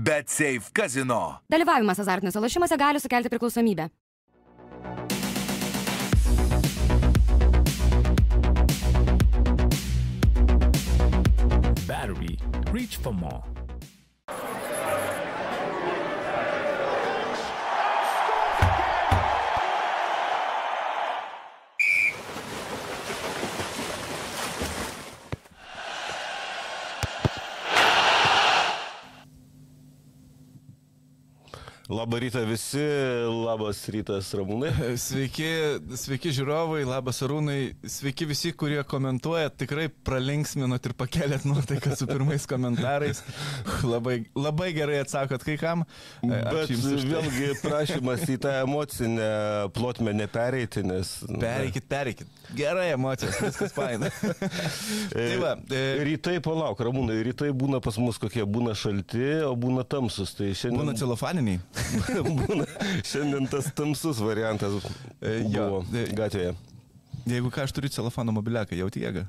[0.00, 1.40] Bet Safe Casino.
[1.50, 3.88] Dalyvavimas azartiniuose lošimuose gali sukelti priklausomybę.
[11.88, 12.38] Battery.
[12.72, 13.57] Reach for more.
[31.88, 32.82] Labą rytą visi,
[33.46, 34.74] labas rytas Ramūnai.
[35.00, 35.46] Sveiki,
[35.96, 42.44] sveiki žiūrovai, labas arūnai, sveiki visi, kurie komentuoja, tikrai pralinksminot ir pakelėt nuotaiką su pirmais
[42.50, 43.22] komentarais.
[43.92, 45.86] Labai, labai gerai atsakot kai kam.
[46.20, 47.14] E, Bet ačiū už tai.
[47.14, 49.30] vėlgi prašymas į tą emocinę
[49.72, 51.14] plotmę nepereiti, nes...
[51.24, 52.36] Pereikit, pereikit.
[52.58, 54.12] Gerai emocijos, viskas faina.
[55.14, 59.88] tai va, e, Rytai, palauk, Ramūnai, rytai būna pas mus kokie, būna šalti, o būna
[59.88, 60.36] tamsus.
[60.36, 61.77] Tai šiandien, būna celofaniniai.
[62.40, 62.66] būna,
[63.06, 64.78] šiandien tas tamsus variantas
[65.20, 66.54] E, jo, e, gatvėje.
[67.28, 69.24] Jeigu ką, aš turiu celofono mobiliaką, jauti jėgą.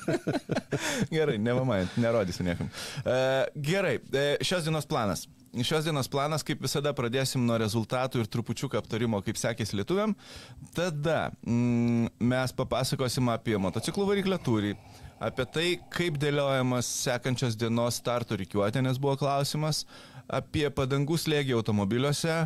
[1.14, 2.70] gerai, nevamai, nerodysiu niekam.
[3.04, 3.18] E,
[3.54, 5.26] gerai, e, šios dienos planas.
[5.66, 10.14] Šios dienos planas, kaip visada, pradėsim nuo rezultatų ir trupučiuką aptarimo, kaip sekėsi lietuviam.
[10.76, 14.76] Tada mm, mes papasakosim apie motociklų variklio turį,
[15.22, 19.84] apie tai, kaip dėliojamas sekančios dienos starto reikiuotė, nes buvo klausimas,
[20.30, 22.44] apie padangų slėgį automobiliuose.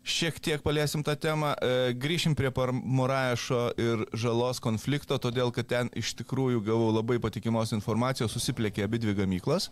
[0.00, 5.90] Šiek tiek paliesim tą temą, e, grįšim prie Moraešo ir žalos konflikto, todėl kad ten
[5.92, 9.68] iš tikrųjų gavau labai patikimos informacijos, susiplėkė abi dvi gamyklas.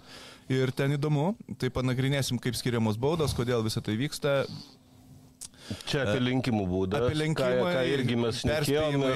[0.52, 4.44] Ir ten įdomu, tai panagrinėsim, kaip skiriamos baudos, kodėl visą tai vyksta,
[5.88, 7.00] Čia apie linkimų būdą.
[7.02, 9.10] Apie linkimą, ką, ką irgi mes šnekėjome.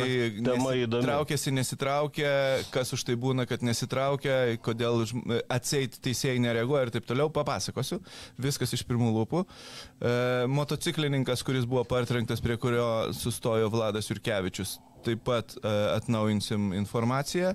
[0.45, 1.07] Tema įdomi.
[1.07, 2.33] Traukėsi, nesitraukė,
[2.75, 5.05] kas už tai būna, kad nesitraukia, kodėl
[5.53, 8.03] atseit teisėjai nereaguoja ir taip toliau, papasakosiu.
[8.43, 9.45] Viskas iš pirmų lūpų.
[9.45, 10.15] E,
[10.53, 17.55] motociklininkas, kuris buvo partrenktas, prie kurio sustojo Vladas Jurkevičius, taip pat e, atnaujinsim informaciją.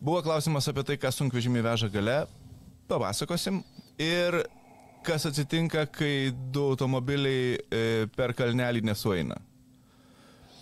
[0.00, 2.22] Buvo klausimas apie tai, ką sunkvežimį veža gale,
[2.88, 3.60] papasakosim.
[4.00, 4.40] Ir
[5.06, 7.82] kas atsitinka, kai du automobiliai e,
[8.16, 9.38] per kalnelį nesueina.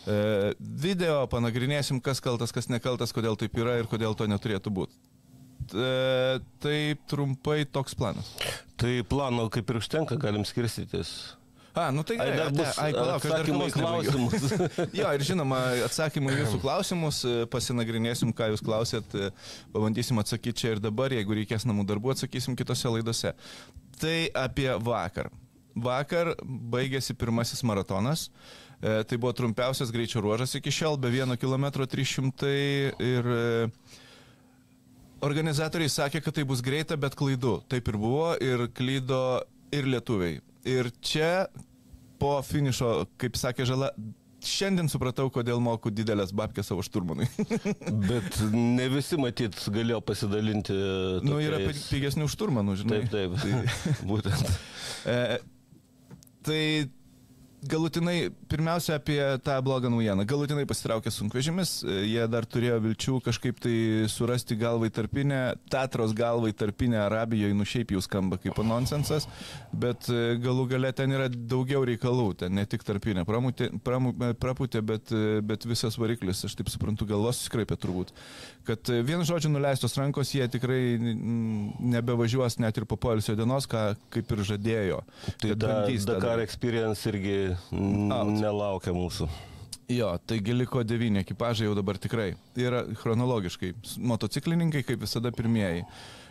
[0.08, 0.18] E,
[0.58, 4.96] video panagrinėsim, kas kaltas, kas nekaltas, kodėl taip yra ir kodėl to neturėtų būti.
[5.68, 6.78] E, tai
[7.10, 8.30] trumpai toks planas.
[8.78, 11.12] Tai plano kaip ir užtenka, galim skirstytis.
[11.78, 14.54] A, nu tai Ai, gerai, dar bus ai, palauk, atsakymai į klausimus.
[14.98, 19.28] Jo, ir žinoma, atsakymai į jūsų klausimus, e, pasinagrinėsim, ką jūs klausėt, e,
[19.74, 23.34] pabandysim atsakyti čia ir dabar, jeigu reikės namų darbų, atsakysim kitose laidose.
[23.98, 24.16] Tai
[24.46, 25.30] apie vakar.
[25.78, 28.28] Vakar baigėsi pirmasis maratonas.
[28.78, 32.52] E, Tai buvo trumpiausias greičio ruožas iki šiol, be 1 km 300
[33.02, 33.46] ir e,
[35.26, 37.58] organizatoriai sakė, kad tai bus greita, bet klaidu.
[37.70, 39.42] Taip ir buvo ir klydo
[39.74, 40.38] ir lietuviai.
[40.68, 41.48] Ir čia
[42.18, 43.92] po finišo, kaip sakė Žala,
[44.44, 47.26] šiandien supratau, kodėl moku didelės babkės savo šturmanui.
[48.10, 50.76] Bet ne visi matyt galėjo pasidalinti.
[51.26, 53.00] nu, yra tokiais- pi- pigesnių šturmanų, žinai.
[53.10, 54.04] Taip, taip.
[54.10, 54.52] Būtent.
[55.08, 55.18] E,
[56.46, 56.60] tai
[57.62, 60.24] galutinai, pirmiausia apie tą blogą naujieną.
[60.26, 63.74] Galutinai pasitraukė sunkvežimis, e, jie dar turėjo vilčių kažkaip tai
[64.10, 69.26] surasti galvai tarpinę, Tatros galvai tarpinę Arabijoje, nu šiaip jau skamba kaip nonsensas,
[69.72, 74.32] bet e, galų gale ten yra daugiau reikalų, ten ne tik tarpinė, pramutė, pramu, e,
[74.38, 78.14] praputė, bet, bet visas variklis, aš taip suprantu, galvos skraipė turbūt.
[78.68, 84.34] Kad vien žodžiu nuleistos rankos, jie tikrai nebevažiuos net ir po poilsio dienos, ką kaip
[84.34, 85.02] ir žadėjo.
[85.40, 86.42] Tai da, Dakar.
[86.44, 88.34] Experience irgi Out.
[88.38, 89.28] nelaukia mūsų.
[89.88, 92.34] Jo, taigi liko devyni ekipažai jau dabar tikrai.
[92.60, 93.72] Yra chronologiškai.
[94.04, 95.86] Motociklininkai kaip visada pirmieji.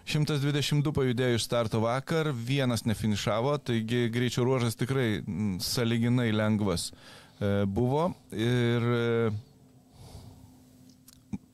[0.07, 5.23] 122 pajudėjo iš starto vakar, vienas nefinišavo, taigi greičio ruožas tikrai
[5.59, 8.05] saliginai lengvas e, buvo.
[8.31, 9.01] Ir e,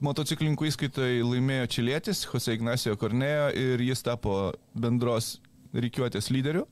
[0.05, 5.37] motociklininkų įskaitai laimėjo Čilietis, Jose Ignacio Kornėjo ir jis tapo bendros
[5.73, 6.67] reikiuotės lyderiu.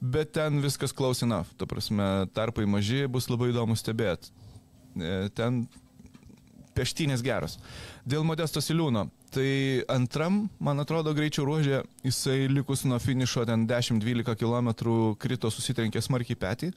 [0.00, 4.32] Bet ten viskas close enough, ta prasme, tarpai maži, bus labai įdomu stebėti.
[5.36, 5.66] Ten
[6.76, 7.58] peštynės geros.
[8.08, 14.38] Dėl Modesto Siliūno, tai antram, man atrodo, greičio ruožė jisai likus nuo finišo ten 10-12
[14.40, 14.70] km
[15.20, 16.72] krito susitrenkė smarkiai petį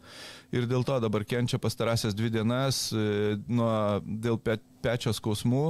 [0.54, 3.72] ir dėl to dabar kenčia pastarąsias dvi dienas e, nuo,
[4.04, 5.66] dėl pe, pečio skausmų.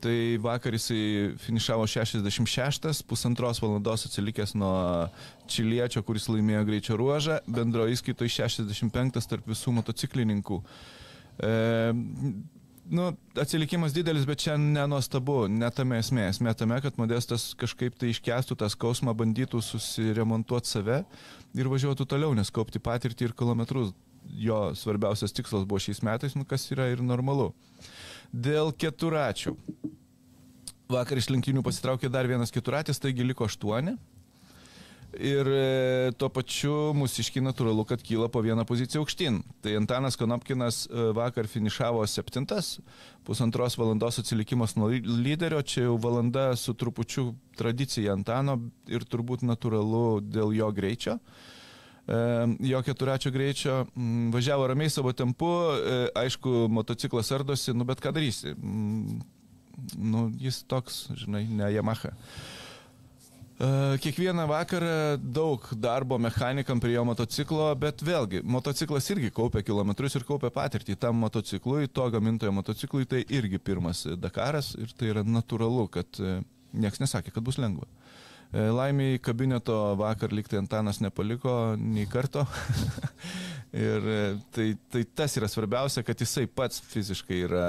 [0.00, 5.08] Tai vakar jisai finišavo 66, pusantros valandos atsilikęs nuo
[5.50, 10.60] Čiliečio, kuris laimėjo greičio ruožą, bendro įskaito iš 65 tarp visų motociklininkų.
[11.44, 11.52] E,
[12.90, 16.30] nu, atsilikimas didelis, bet čia nenuostabu, netame esmė.
[16.30, 21.02] Esmė tame, kad Modestas kažkaip tai iškestų tą skausmą, bandytų susiremontuoti save
[21.60, 23.92] ir važiuotų toliau, nes kaupti patirtį ir kilometrus.
[24.30, 27.50] Jo svarbiausias tikslas buvo šiais metais, nu, kas yra ir normalu.
[28.30, 29.56] Dėl keturačių.
[30.90, 33.96] Vakar iš lenktynių pasitraukė dar vienas keturatis, taigi liko aštuoni.
[35.10, 39.40] Ir e, tuo pačiu mūsiški natūralu, kad kyla po vieną poziciją aukštyn.
[39.62, 42.76] Tai Antanas Konopkinas e, vakar finišavo septintas,
[43.26, 50.20] pusantros valandos atsilikimas nuo lyderio, čia jau valanda su trupučiu tradicija Antano ir turbūt natūralu
[50.30, 51.18] dėl jo greičio.
[51.18, 51.59] E,
[52.60, 58.12] jo keturačio greičio, m, važiavo ramiai savo tempu, e, aišku, motociklas ardosi, nu bet ką
[58.16, 58.54] darysi.
[58.56, 59.20] M,
[59.96, 62.10] nu, jis toks, žinai, ne Yamaha.
[62.10, 70.16] E, Kiekvieną vakarą daug darbo mechanikam prie jo motociklo, bet vėlgi, motociklas irgi kaupia kilometrus
[70.16, 70.96] ir kaupia patirtį.
[70.98, 76.40] Tam motociklui, to gamintojo motociklui, tai irgi pirmas Dakaras ir tai yra natūralu, kad e,
[76.72, 77.86] niekas nesakė, kad bus lengva.
[78.50, 82.46] E, Laimiai kabineto vakar liktai Antanas nepaliko nei karto.
[83.86, 84.20] ir e,
[84.50, 87.66] tai, tai tas yra svarbiausia, kad jisai pats fiziškai yra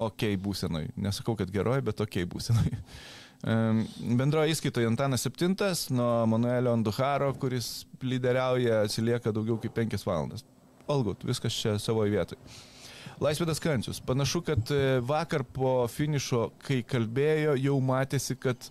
[0.00, 0.88] ok būsenoj.
[0.96, 2.72] Nesakau, kad geroj, bet ok būsenoj.
[4.18, 5.52] Bendroje įskaitoje Antanas 7
[5.94, 10.42] nuo Manuelio Anduharo, kuris lyderiauja, atsilieka daugiau kaip 5 valandas.
[10.88, 12.40] Algut, viskas čia savo vietoje.
[13.20, 14.00] Laisvėdas Kancius.
[14.00, 18.70] Panašu, kad e, vakar po finišo, kai kalbėjo, jau matėsi, kad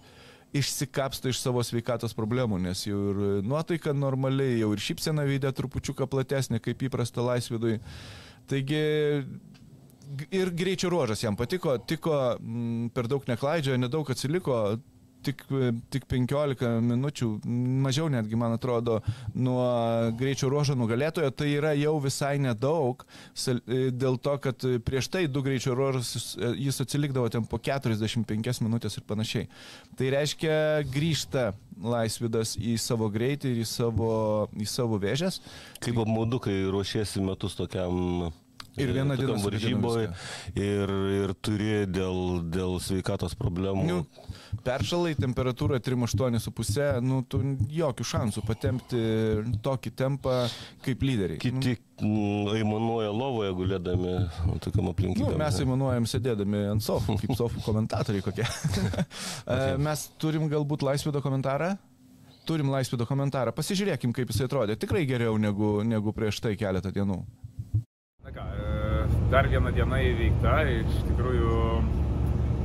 [0.55, 6.07] išsikapsto iš savo sveikatos problemų, nes jau ir nuotaika normaliai, jau ir šypsena veidė trupučiuką
[6.09, 7.77] platesnė, kaip įprasta Laisvėdui.
[8.47, 8.83] Taigi
[10.31, 14.77] ir greičio ruožas jam patiko, tiko m, per daug neklaidžiojo, nedaug atsiliko,
[15.27, 15.44] tik,
[15.94, 17.29] tik 15 minučių,
[17.85, 19.00] mažiau netgi, man atrodo,
[19.35, 19.68] nuo
[20.19, 23.03] greičio ruožo nugalėtojo, tai yra jau visai nedaug,
[23.68, 29.06] dėl to, kad prieš tai du greičio ruožus jis atsilikdavo ten po 45 minutės ir
[29.07, 29.47] panašiai.
[29.97, 30.57] Tai reiškia,
[30.94, 34.12] grįžta Laisvidas į savo greitį ir į savo,
[34.57, 35.41] į savo vėžės.
[35.83, 38.31] Kaip apmaudu, kai ruošiesi metus tokiam
[38.77, 40.09] Ir dieną sugadino varžyboje
[40.57, 42.19] ir, ir turi dėl,
[42.53, 43.85] dėl sveikatos problemų.
[43.88, 43.97] Nu,
[44.65, 47.41] peršalai, temperatūra 3,8,5, nu, tu
[47.74, 49.01] jokių šansų patempti
[49.65, 50.38] tokį tempą
[50.85, 51.39] kaip lyderiai.
[51.41, 54.13] Kiti mm, aimanuoja lovoje gulėdami
[54.47, 55.33] nu, tokiam Nu, aplinkybėm.
[55.33, 58.47] nu, mes įmanuojam sėdėdami ant sofų, kaip sofų komentatoriai kokie.
[59.47, 61.74] E, mes turim galbūt laisvido komentarą?
[62.47, 63.51] Turim laisvido komentarą.
[63.56, 64.75] Pasižiūrėkim, kaip jis atrodė.
[64.79, 67.19] Tikrai geriau negu, negu prieš tai keletą dienų.
[68.38, 71.54] Ką, e, dar viena diena įveikta, iš tikrųjų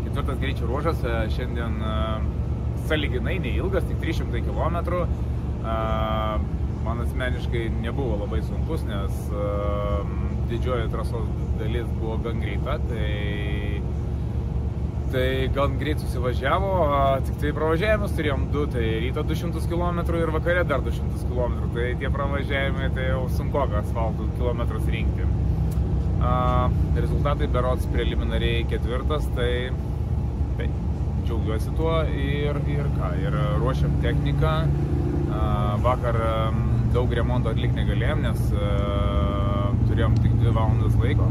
[0.03, 1.93] ketvirtas greičio ruožas, e, šiandien e,
[2.91, 4.77] saliginai neilgas, tik 300 km.
[6.83, 9.21] Man asmeniškai nebuvo labai sunkus, nes
[10.51, 11.29] didžioji trasos
[11.61, 13.79] dalis buvo gan greita, tai,
[15.15, 16.73] tai gan greit susivažiavo,
[17.29, 21.95] tik tai pravažiavimus turėjom du, tai ryto 200 km ir vakare dar 200 km, tai
[22.03, 25.31] tie pravažiavimai tai jau sunku asfaltų kilometrus rinkti.
[26.95, 29.71] Rezultatai berots preliminariai ketvirtas, tai,
[30.59, 30.69] tai
[31.27, 34.53] džiaugiuosi tuo ir, ir ką, ir ruošiam techniką.
[35.83, 36.19] Vakar
[36.95, 38.41] daug remonto atlikti negalėjom, nes
[39.89, 41.27] turėjom tik 2 valandas laiko.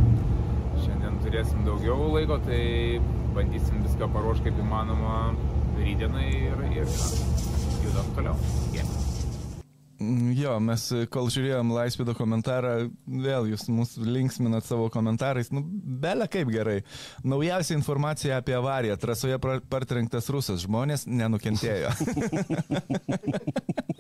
[0.82, 2.64] Šiandien turėsim daugiau laiko, tai
[3.38, 5.22] bandysim viską paruošti kaip įmanoma
[5.80, 6.98] rydienai ir, ir
[7.86, 8.36] judam toliau.
[8.76, 8.91] Yeah.
[10.34, 15.62] Jo, mes kol žiūrėjom Laisvido komentarą, vėl jūs mūsų linksminat savo komentarais, nu,
[16.02, 16.80] belė kaip gerai.
[17.28, 18.98] Naujausia informacija apie avariją.
[19.02, 19.38] Trasoje
[19.70, 21.94] partrenktas rusas, žmonės nenukentėjo.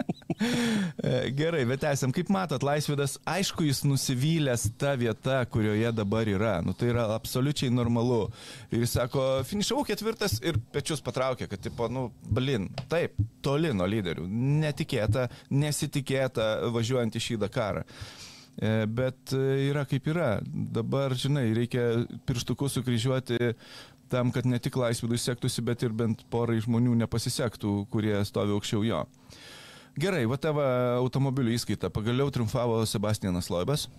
[1.39, 6.55] Gerai, bet esam, kaip matot, Laisvidas, aišku, jis nusivylęs tą vietą, kurioje dabar yra.
[6.65, 8.23] Nu, tai yra absoliučiai normalu.
[8.71, 13.87] Ir jis sako, finišavau ketvirtas ir pečius patraukė, kad, tipo, nu, blin, taip, toli nuo
[13.89, 14.25] lyderių.
[14.65, 17.85] Netikėta, nesitikėta važiuojant į šį Dakarą.
[17.85, 20.33] E, Bet e, yra kaip yra.
[20.45, 23.55] Dabar, žinai, reikia pirštukus sukryžiuoti
[24.11, 28.83] tam, kad ne tik laisvidui sektųsi, bet ir bent porai žmonių nepasisektų, kurie stovi aukščiau
[28.83, 29.05] jo.
[29.99, 30.63] Gerai, va tavo
[31.01, 31.91] automobilių įskaita.
[31.91, 33.89] Pagaliau triumfavo Sebastianas Loibas.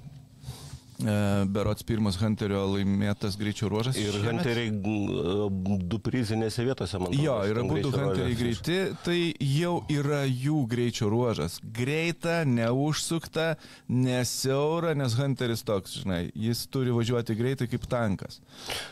[1.02, 3.96] E, Berots pirmas Hunterio laimėtas greičio ruožas.
[3.98, 4.28] Ir šiemet.
[4.28, 7.24] Hunteriai mm, du prizinėse vietose, man atrodo.
[7.24, 11.58] Jo, ir abu du Hunteriai greiti, tai jau yra jų greičio ruožas.
[11.76, 13.52] Greita, neužsukta,
[13.90, 18.40] nesiaura, nes Hunteris toks, žinai, jis turi važiuoti greitai kaip tankas.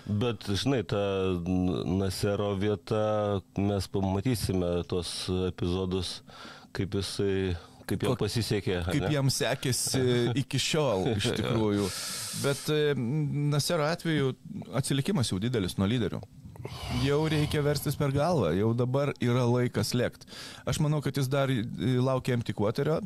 [0.07, 1.02] Bet, žinai, ta
[2.00, 3.04] Nasero vieta,
[3.61, 5.12] mes pamatysime tos
[5.52, 6.19] epizodus,
[6.76, 7.56] kaip jisai
[7.90, 8.74] Kaip Kok- pasisekė.
[8.86, 9.08] kaip ne?
[9.10, 10.00] jam sekėsi
[10.38, 11.88] iki šiol iš tikrųjų.
[12.44, 12.60] Bet
[13.50, 14.28] Nasero atveju
[14.78, 16.20] atsilikimas jau didelis nuo lyderių.
[17.02, 20.28] Jau reikia verstis per galvą, jau dabar yra laikas lėkti.
[20.70, 21.64] Aš manau, kad jis dar e,
[21.98, 23.00] laukia MT quarterio,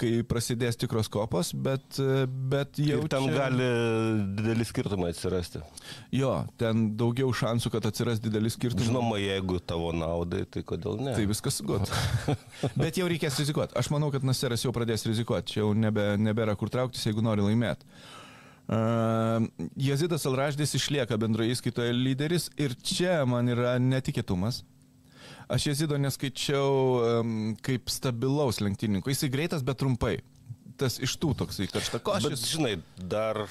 [0.00, 1.98] kai prasidės tikros kopos, bet,
[2.50, 3.34] bet jau Ir ten čia...
[3.36, 3.68] gali
[4.38, 5.62] dideli skirtumai atsirasti.
[6.16, 8.88] Jo, ten daugiau šansų, kad atsiras didelis skirtumas.
[8.88, 11.16] Žinoma, jeigu tavo naudai, tai kodėl ne?
[11.18, 11.92] Tai viskas gut.
[12.80, 13.76] Bet jau reikės rizikuoti.
[13.78, 15.54] Aš manau, kad Naseras jau pradės rizikuoti.
[15.54, 17.88] Čia jau nebe, nebėra kur trauktis, jeigu nori laimėti.
[18.70, 19.48] Uh,
[19.80, 24.62] Jazidas Alraždės išlieka bendroje įskaitoje lyderis ir čia man yra netikėtumas.
[25.50, 26.74] Aš Jazido neskaičiau
[27.20, 27.30] um,
[27.66, 29.10] kaip stabilaus lenktynininko.
[29.10, 30.20] Jisai greitas, bet trumpai.
[30.80, 32.42] Tas iš tų toksai Bet karštakošis.
[32.54, 33.42] žinai, dar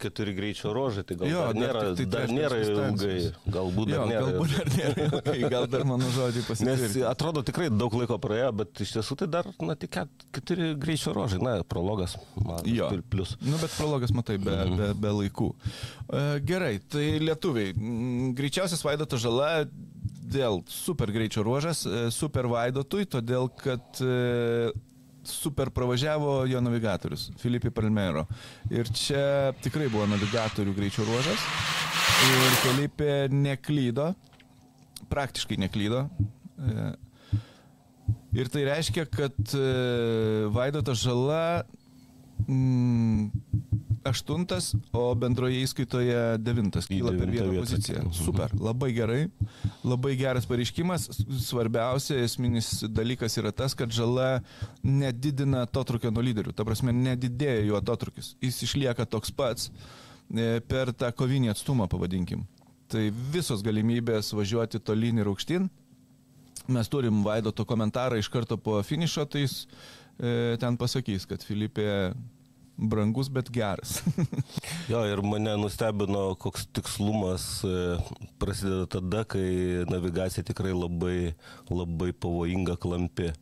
[0.00, 3.16] keturi greičio rožai, tai gal Jo, dar nėra, tik tai dar nėra ilgai.
[3.58, 4.22] Galbūt Jo, dar nėra.
[4.30, 5.08] galbūt dar nėra.
[5.08, 6.96] ilgai, Gal dar mano žodžiai Nes pasitvirtins.
[7.10, 11.12] atrodo tikrai daug laiko praėjo, bet iš tiesų tai dar, na, tik ket- keturi greičio
[11.16, 12.16] rožai, na, prologas.
[12.40, 12.88] Man, Jo.
[13.10, 13.36] Plus.
[13.44, 15.52] Nu, bet prologas, matai, be, be, be laikų.
[16.08, 17.74] E, gerai, tai lietuviai.
[17.76, 19.66] Mm, Greičiausias Vaidoto žala
[20.28, 24.72] dėl super greičio ruožas, e, super Vaidotui, todėl kad e,
[25.30, 28.26] super pravažiavo jo navigatorius, Filipai Palmero.
[28.70, 31.44] Ir čia tikrai buvo navigatorių greičio ruožas.
[32.28, 34.12] Ir Filipė neklydo,
[35.12, 36.06] praktiškai neklydo.
[36.58, 36.88] E,
[38.36, 41.64] Ir tai reiškia, kad e, Vaidotas žala
[42.44, 43.30] mm,
[44.06, 48.02] aštuntas, o bendroje įskaitoje devintas kyla per vieną poziciją.
[48.04, 48.16] Mhm.
[48.16, 49.20] Super, labai gerai,
[49.86, 51.08] labai geras pareiškimas.
[51.44, 54.42] Svarbiausia, esminis dalykas yra tas, kad žala
[54.82, 56.54] nedidina atotrukio nuo lyderių.
[56.56, 58.34] Ta prasme, nedidėja jų atotrukis.
[58.44, 62.46] Jis išlieka toks pats e, per tą kovinį atstumą, pavadinkim.
[62.88, 65.68] Tai visos galimybės važiuoti tolyn ir aukštyn.
[66.68, 72.12] Mes turim Vaidoto komentarą iš karto po finišo, tai jis e, ten pasakys, kad Filipė
[72.78, 73.98] brangus, bet geras.
[74.90, 77.98] Jo, ir mane nustebino, koks tikslumas e,
[78.40, 81.34] prasideda tada, kai navigacija tikrai labai,
[81.68, 83.32] labai pavojinga klampi.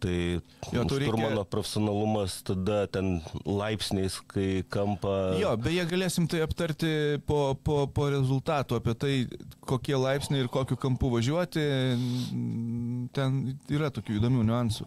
[0.00, 0.40] Tai
[0.72, 5.36] Jo, tau reikia- profesionalumas tada ten laipsniais, kai kampa...
[5.36, 9.12] jo, beje, galėsim tai aptarti po, po, po rezultatų apie tai,
[9.68, 11.64] kokie laipsniai ir kokiu kampu važiuoti.
[13.12, 14.86] Ten yra tokių įdomių niuansų.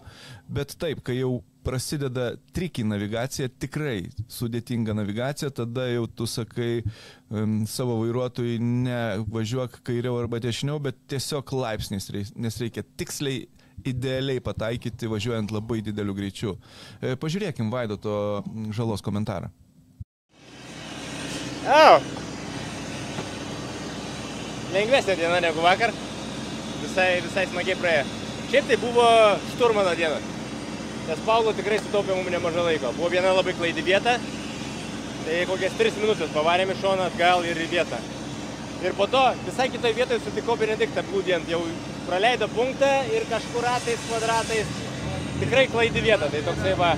[0.54, 6.82] Bet taip, kai jau prasideda triki navigacija, tikrai sudėtinga navigacija, tada jau tu sakai
[7.30, 9.00] um, savo vairuotojui, ne
[9.32, 13.46] važiuok kairiau arba dešiniau, bet tiesiog laipsniais, nes reikia tiksliai
[13.86, 16.56] idealiai pataikyti važiuojant labai dideliu greičiu.
[17.02, 18.44] E, Pažiūrėkim Vaidoto
[18.76, 19.50] žalos komentarą.
[21.64, 22.00] Au.
[24.74, 25.94] Lengvesnė diena negu vakar.
[26.84, 28.06] Visai, visai smagiai praėjo.
[28.52, 29.06] Šiaip tai buvo
[29.54, 30.18] šturmano diena.
[31.08, 32.92] Nes Paulo tikrai sutaupė mums nemažai laiko.
[32.98, 34.18] Buvo viena labai klaidi vieta.
[35.24, 38.00] Tai kokias 3 minutės pavarėm iš šoną atgal ir į vietą.
[38.84, 41.48] Ir po to visai kitoje vietoje sutikau Benediktą blūdient.
[41.48, 41.62] Jau
[42.04, 44.74] praleido punktą ir kažkur ratais, kvadratais.
[45.40, 46.28] Tikrai klaidi vieta.
[46.28, 46.90] Tai toksai va.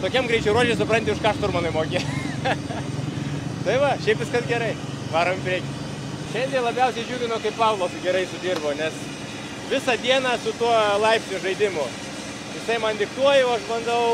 [0.00, 2.00] Tokiam greičiu ruožė supranti, už ką šturmanai mokė.
[3.66, 4.70] Tai va, šiaip viskas gerai.
[5.10, 5.74] Varom į priekį.
[6.30, 9.02] Šiandien labiausiai džiugino, kaip Pavlos gerai sudirbo, nes
[9.66, 10.70] visą dieną su tuo
[11.02, 11.86] laipsnių žaidimu.
[12.54, 14.04] Jisai man diktuoja, o aš bandau,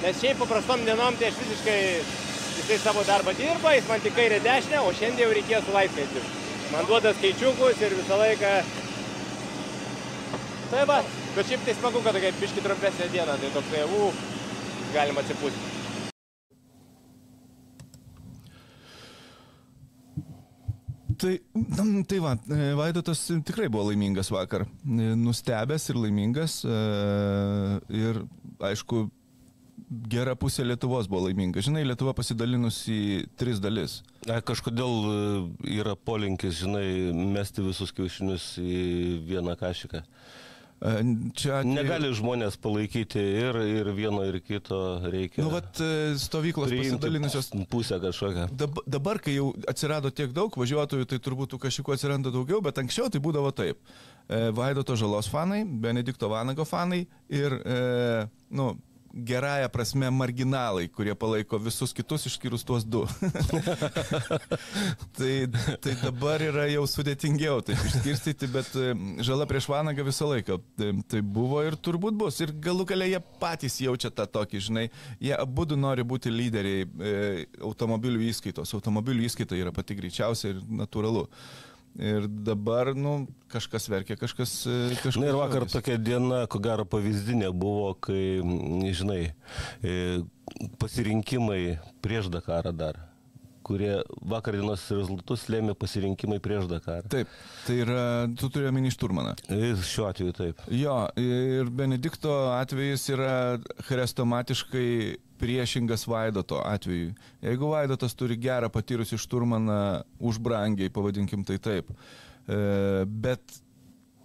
[0.00, 1.78] nes šiaip paprastom dienom tai aš visiškai,
[2.60, 6.14] jisai savo darbą dirba, jis man tik kairė dešinę, o šiandien jau reikėjo su laipsniais
[6.14, 6.38] dirbti.
[6.72, 8.52] Man duoda skaičiukus ir visą laiką.
[10.72, 11.02] Tai va,
[11.36, 14.08] bet šiaip tai smagu, kad tokia biški trumpesnė diena, tai toksai, u,
[14.94, 15.70] galima atsipūsti.
[21.22, 24.64] Tai, mm, tai va, e, Vaidotas tikrai buvo laimingas vakar.
[24.64, 26.64] E, Nustebęs ir laimingas.
[26.64, 26.78] e,
[27.94, 28.24] Ir,
[28.58, 29.04] aišku,
[30.12, 31.62] gera pusė Lietuvos buvo laiminga.
[31.64, 33.00] Žinai, Lietuva pasidalinus į
[33.38, 34.00] tris dalis.
[34.28, 35.16] A, kažkodėl e,
[35.80, 38.78] yra polinkis, žinai, mesti visus kiaušinius į
[39.28, 40.02] vieną kašiką.
[40.82, 40.92] E,
[41.38, 45.44] Čia atveju- Negali žmonės palaikyti ir, ir vieno, ir kito reikia.
[45.44, 47.50] Nu, vat e, stovyklos pasidalinusios.
[47.70, 48.48] pusę kažkokią.
[48.58, 52.78] Dab- Dabar, kai jau atsirado tiek daug važiuotojų, tai turbūt tų kažkokų atsiranda daugiau, bet
[52.82, 53.78] anksčiau tai būdavo taip.
[54.28, 58.72] Vaidoto žalos fanai, Benedikto Vanago fanai ir, e, nu,
[59.14, 63.04] gerąją prasme marginalai, kurie palaiko visus kitus išskyrus tuos du.
[65.18, 65.46] tai,
[65.84, 68.92] tai dabar yra jau sudėtingiau taip išskirstyti, bet e,
[69.24, 70.58] žala prieš Vanagą visą laiką.
[70.78, 72.40] Tai, tai buvo ir turbūt bus.
[72.44, 74.86] Ir galų galia jie patys jaučia tą tokį, žinai,
[75.20, 77.12] jie abu nori būti lyderiai e,
[77.60, 78.72] automobilių įskaitos.
[78.78, 81.28] Automobilių įskaita yra pati greičiausia ir natūralu.
[82.00, 84.54] Ir dabar, nu, kažkas verkia, kažkas...
[84.64, 85.76] e, kažkas Na ir vakar juokiasi.
[85.76, 88.40] tokia diena, ko gero pavyzdinė buvo, kai,
[88.96, 89.20] žinai,
[89.84, 90.22] e,
[90.80, 93.02] pasirinkimai prieš Dakarą dar,
[93.64, 93.94] kurie
[94.28, 97.08] vakar dienos rezultatus lėmė pasirinkimai prieš Dakarą.
[97.12, 97.32] Taip,
[97.66, 98.04] tai yra,
[98.38, 99.34] tu turi omeny šturmaną.
[99.54, 100.62] Ir Šiuo atveju taip.
[100.74, 103.34] Jo, ir Benedikto atvejis yra
[103.88, 104.88] chrestomatiškai
[105.42, 107.16] priešingas Vaidoto atveju.
[107.42, 109.82] Jeigu Vaidotas turi gerą patyrusį šturmaną
[110.22, 111.90] už brangiai, pavadinkim tai taip,
[112.46, 113.62] e, bet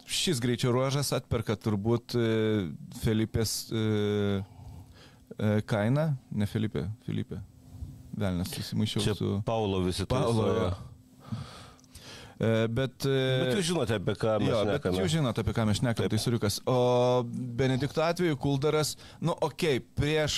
[0.08, 2.28] šis greičio ruožas atperka turbūt e,
[3.02, 3.84] Felipės e,
[5.38, 7.42] e, kainą, ne Felipė, Filipė.
[8.18, 9.34] Velnes, susimaišiau Čia su...
[9.46, 10.64] Paulo visi Paulo, taisojo.
[10.64, 10.98] jo.
[12.38, 15.00] E, bet, e, Bet jūs žinote, apie ką mes Jo, bet šnekame.
[15.02, 16.60] jūs žinote, apie ką mes šnekame, tai suriukas.
[16.70, 16.78] O
[17.26, 20.38] Benedikto atveju Kuldaras, nu, okei, okay, prieš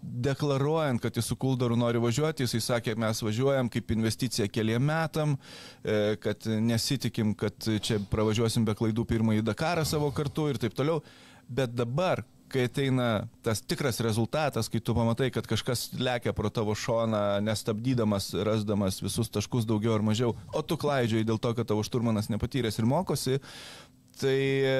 [0.00, 5.36] deklaruojant, kad jis su Kuldaru nori važiuoti, jisai sakė, mes važiuojam kaip investicija keliem metam,
[5.84, 11.02] e, kad nesitikim, kad čia pravažiuosim be klaidų pirmąjį Dakarą savo kartu ir taip toliau.
[11.48, 13.08] Bet dabar, kai ateina
[13.46, 19.30] tas tikras rezultatas, kai tu pamatai, kad kažkas lekia pro tavo šoną, nestabdydamas, rasdamas visus
[19.32, 23.40] taškus daugiau ar mažiau, o tu klaidžiai dėl to, kad tavo šturmanas nepatyręs ir mokosi,
[24.20, 24.76] tai e,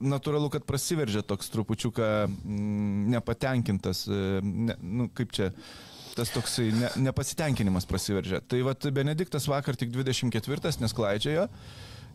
[0.00, 5.50] natūralu, kad prasiveržia toks trupučiuką mm, nepatenkintas, e, ne, nu, kaip čia,
[6.16, 8.42] tas toksai ne, nepasitenkinimas prasiveržia.
[8.46, 11.46] Tai vad Benediktas vakar tik 24, nes klaidžiojo.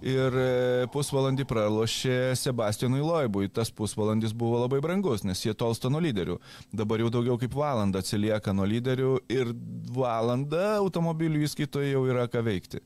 [0.04, 3.48] Ir e, pusvalandį pralošė Sebastianui Loibui.
[3.48, 6.40] Tas pusvalandis buvo labai brangus, nes jie tolsta nuo lyderių.
[6.76, 9.54] Dabar jau daugiau kaip valanda atsilieka nuo lyderių ir
[9.96, 12.84] valanda automobilių įskaitoje jau yra ką veikti.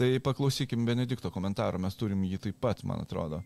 [0.00, 3.42] Tai paklausykim Benedikto komentaro, mes turim jį taip pat, man atrodo.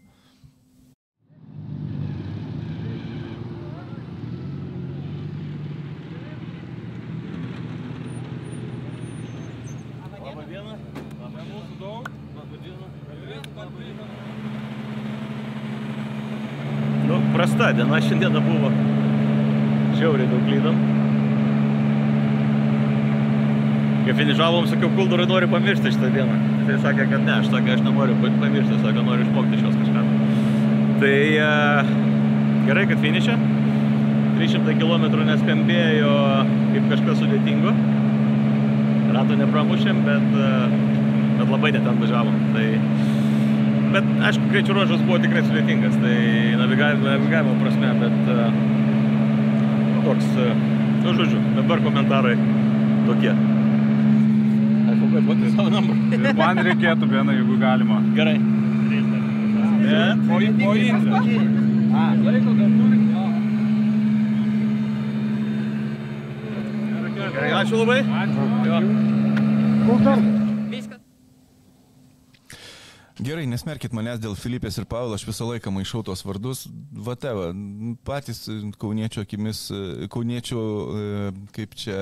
[17.06, 18.70] Nu, prasta diena šiandieną buvo.
[19.98, 20.76] Žiauriai daug klydom.
[24.06, 26.38] Kai finišavom, sakiau, Kuldurai nori pamiršti šitą dieną.
[26.64, 29.76] Tai sakė, kad ne, aš sakė, aš nenoriu pa- pamiršti, sakė, noriu išmokti iš jos
[29.82, 30.04] kažką.
[31.02, 31.12] Tai
[31.44, 31.50] e,
[32.70, 33.36] gerai, kad finišė.
[34.40, 36.16] 300 km neskambėjo
[36.72, 37.74] kaip kažkas sudėtingo.
[39.18, 40.48] Ratų nepramušėm, bet, e,
[41.42, 42.40] bet labai neten važiavom.
[42.56, 42.66] Tai,
[43.94, 46.14] bet aišku, greičio ruožas buvo tikrai sudėtingas, tai
[46.58, 48.38] navigavimo, navigavimo prasme, bet e,
[50.06, 50.48] toks, e,
[51.04, 52.36] nu žodžiu, dabar komentarai
[53.06, 53.34] tokie.
[53.34, 55.96] I forgot what is our number.
[56.14, 58.00] Ir man reikėtų vieną, jeigu galima.
[58.18, 58.38] Gerai.
[59.84, 61.44] Bet, O, o Indrė.
[67.34, 68.00] gerai, ačiū labai.
[68.66, 70.43] Jo.
[73.24, 76.64] Gerai, nesmerkit manęs dėl Filipės ir Paulo, aš visą laiką maišau tos vardus.
[77.06, 77.46] Vateva,
[78.04, 81.96] patys e, kauniečių akimis, e, kauniečių, e, kaip čia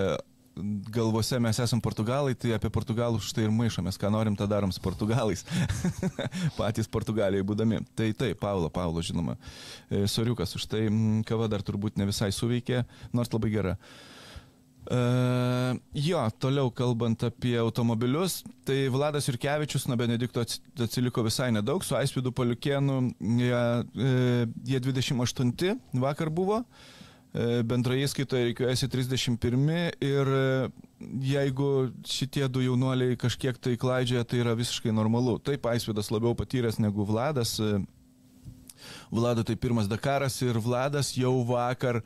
[0.93, 4.83] galvose mes esam portugalai, tai apie portugalus štai ir maišomės, ką norim, tą darom su
[4.83, 5.45] portugalais.
[6.59, 7.85] patys portugaliai būdami.
[7.95, 9.39] Tai taip, Paulo, Paulo, žinoma.
[10.11, 12.83] Soriukas už tai, mm, kava dar turbūt ne visai suveikė,
[13.15, 13.77] nors labai gera.
[14.83, 21.85] Uh, jo, toliau kalbant apie automobilius, tai Vladas Jurkevičius nuo Benedikto ats- atsiliko visai nedaug,
[21.87, 22.97] su Aisvidu Paliukėnu
[23.39, 23.61] jie,
[23.95, 26.59] e, jie 28 vakar buvo,
[27.31, 29.71] e, bendroje įskaitoje reikiuojasi 31
[30.03, 30.33] ir
[31.31, 31.71] jeigu
[32.03, 35.39] šitie du jaunuoliai kažkiek tai klaidžioja, tai yra visiškai normalu.
[35.47, 37.55] Taip, Aisvidas labiau patyręs negu Vladas.
[39.15, 42.03] Vlado tai pirmas Dakaras ir Vladas jau vakar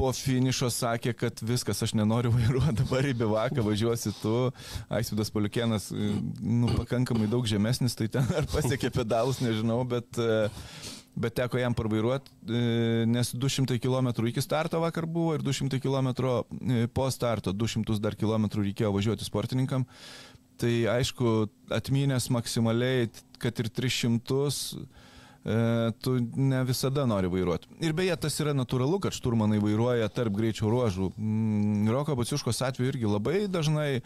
[0.00, 4.36] po finišo sakė, kad viskas, aš nenoriu vairuoti, dabar į bivaką važiuosi tu.
[4.92, 10.48] Aisvidas Paliukėnas, e, nu, pakankamai daug žemesnis, tai ten ar pasiekė pedalus, nežinau, bet, e,
[11.20, 12.32] bet teko jam parvairuoti,
[13.10, 16.12] nes 200 km iki starto vakar buvo ir 200 km
[16.94, 19.84] po starto, 200 dar km reikėjo važiuoti sportininkam.
[20.60, 23.08] Tai aišku, atminęs maksimaliai,
[23.40, 24.88] kad ir 300 e,
[26.04, 27.68] tu ne visada nori vairuoti.
[27.80, 31.10] Ir beje, tas yra natūralu, kad šturmanai vairuoja tarp greičio ruožų.
[31.16, 34.02] Mm, Roko Baciuškos atveju irgi labai dažnai e,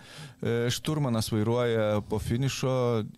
[0.71, 2.77] šturmanas vairuoja po finišo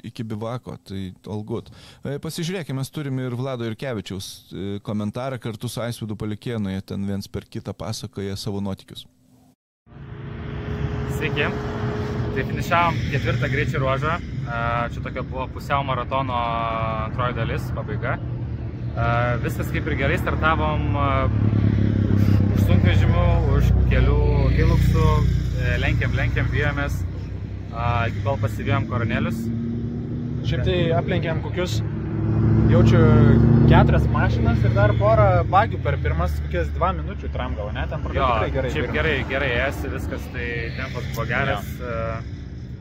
[0.09, 1.11] iki bivako, tai
[1.47, 1.69] good.
[2.05, 7.05] E, pasižiūrėkime, mes turime ir Vlado Irkevičiaus e, komentarą kartu su Aisvidu Palikėnu, jie ten
[7.09, 9.05] viens per kitą pasakoja savo nuotykius.
[11.17, 11.53] Sveiki.
[12.37, 14.19] Tai finišavom ketvirtą greičio ruožą.
[14.47, 16.37] Čia tokia buvo pusiau maratono
[17.07, 18.17] antroji dalis, pabaiga.
[19.43, 23.25] Viskas kaip ir gerai, startavom už, už sunkvežimių,
[23.57, 24.21] už kelių
[24.55, 25.09] hiluksų,
[25.67, 26.15] e, lenkėm,
[26.55, 29.43] vijomės, e, iki kol pasivijom koronelius.
[30.47, 31.81] Šiaip tai aplenkėm kokius,
[32.71, 33.03] jaučiu
[33.69, 37.85] keturias mašinas ir dar porą bagių per pirmas kokias dva minučių tram gal, ne?
[37.91, 38.73] Ten Jo, pradėjo tikrai gerai.
[38.79, 42.36] šiaip gerai, gerai esi, viskas, tai tempas buvo geras, e,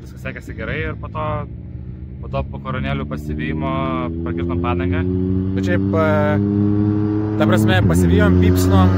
[0.05, 1.25] viskas sekėsi gerai ir po to,
[2.21, 3.71] po to po koronelių pasivymo
[4.25, 5.01] prakirtom padangą.
[5.55, 6.09] Bet šiaip, e,
[7.39, 8.93] ta prasme, pasivyjom, pipsnom,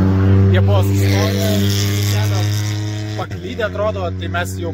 [0.56, 1.54] jie buvo sustoję,
[3.17, 4.74] paklydę atrodo, tai mes jau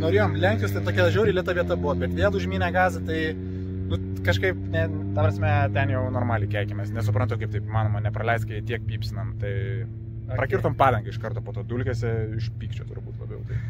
[0.00, 4.58] norėjom lenktis, tai tokia žiauriai lieta vieta buvo, bet vėl užmynę gazą, tai nu, kažkaip,
[4.72, 9.36] ne, ta prasme, ten jau normaliai keikimės, nesuprantu, kaip taip įmanoma, nepraleis, kai tiek pipsinam,
[9.40, 9.54] tai
[10.32, 13.44] prakirtom padangą iš karto po to dulkėse iš pykčio turbūt labiau.
[13.46, 13.60] Tai.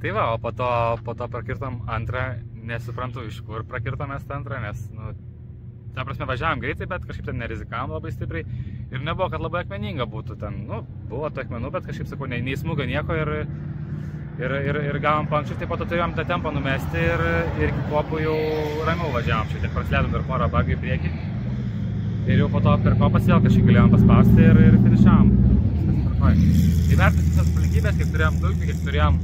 [0.00, 0.68] Tai va, o po to,
[1.04, 2.26] po to prakirtom antrą,
[2.68, 5.14] nesuprantu iš kur prakirtom mes tą antrą, nes, nu,
[5.96, 8.44] ta prasme, važiavam greitai, bet kažkaip ten nerizikavom labai stipriai.
[8.92, 12.42] Ir nebuvo, kad labai akmeninga būtų ten, nu, buvo tų akmenų, bet kažkaip, sakau, nei,
[12.44, 13.30] nei smūga nieko ir,
[14.42, 17.24] ir, ir, ir gavom pankščius, tai po to turėjom tą tempą numesti ir,
[17.56, 18.36] ir iki kopų jau
[18.88, 21.14] ramiau važiavom, šiek tiek prasleidom per porą bagų į priekį.
[22.26, 25.32] Ir jau po to per kopas vėl kažkaip galėjom paspausti ir, ir finišavom.
[26.26, 29.18] Įvertinti visas aplinkybės, kiek turėjom dulkių, kiek turėjom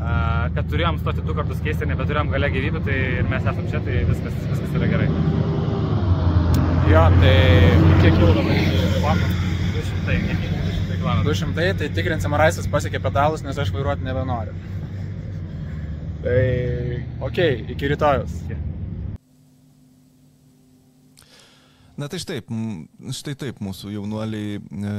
[0.00, 4.38] kad turėjom stoti du kartus keisti nebeturėjom gale gyvybių, tai mes esam čia, tai viskas,
[4.48, 5.08] viskas yra gerai.
[6.90, 7.34] Jo, tai
[8.00, 8.56] kiek jau dabar
[9.04, 9.36] vakaro?
[9.76, 11.22] 200, kiek 200 km.
[11.28, 14.56] 200, tai tikrinsim, ar Raisas pasiekė pedalus, nes aš vairuoti nebenoriu.
[16.24, 16.40] Tai,
[17.20, 18.40] okei, okay, iki rytojus.
[22.00, 22.40] Na tai štai,
[23.12, 24.56] štai taip mūsų jaunuoliai.
[24.56, 24.92] E,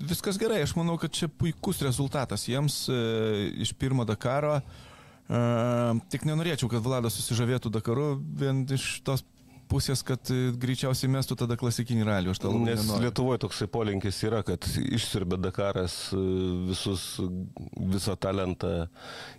[0.00, 3.00] viskas gerai, aš manau, kad čia puikus rezultatas jiems e,
[3.64, 4.60] iš pirmo Dakaro.
[4.60, 5.42] E,
[6.12, 9.24] tik nenorėčiau, kad Vladas susižavėtų Dakaru vien iš tos
[9.70, 12.34] pusės, kad e, greičiausiai mestų tada klasikinį ralių.
[12.34, 13.04] Nes nenoriu.
[13.06, 16.22] Lietuvoje toksai polinkis yra, kad išsirbė Dakaras e,
[16.70, 17.04] visus,
[17.94, 18.88] visą talentą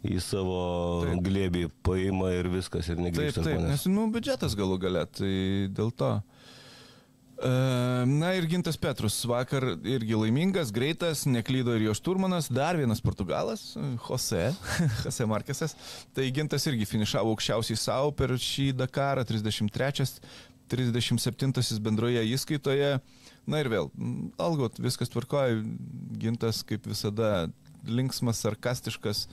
[0.08, 0.62] į savo
[1.08, 1.26] Taip.
[1.28, 3.74] glėbį, paima ir viskas ir Taip, negrįžta taip, žmonės.
[3.76, 5.34] nes, nu, biudžetas galų gale, tai
[5.74, 6.16] dėl to.
[6.22, 6.41] E,
[7.42, 13.72] Na ir Gintas Petrus vakar irgi laimingas, greitas, neklydo ir jo šturmanas, dar vienas portugalas,
[14.06, 14.52] Jose,
[15.04, 15.74] Jose Markesas.
[16.14, 20.06] Tai Gintas irgi finišavo aukščiausiai savo per šį Dakarą, 33,
[20.70, 22.94] 37 bendroje įskaitoje.
[23.50, 23.90] Na ir vėl,
[24.38, 25.64] algot, viskas tvarkoja,
[26.22, 27.48] Gintas kaip visada
[27.90, 29.24] linksmas, sarkastiškas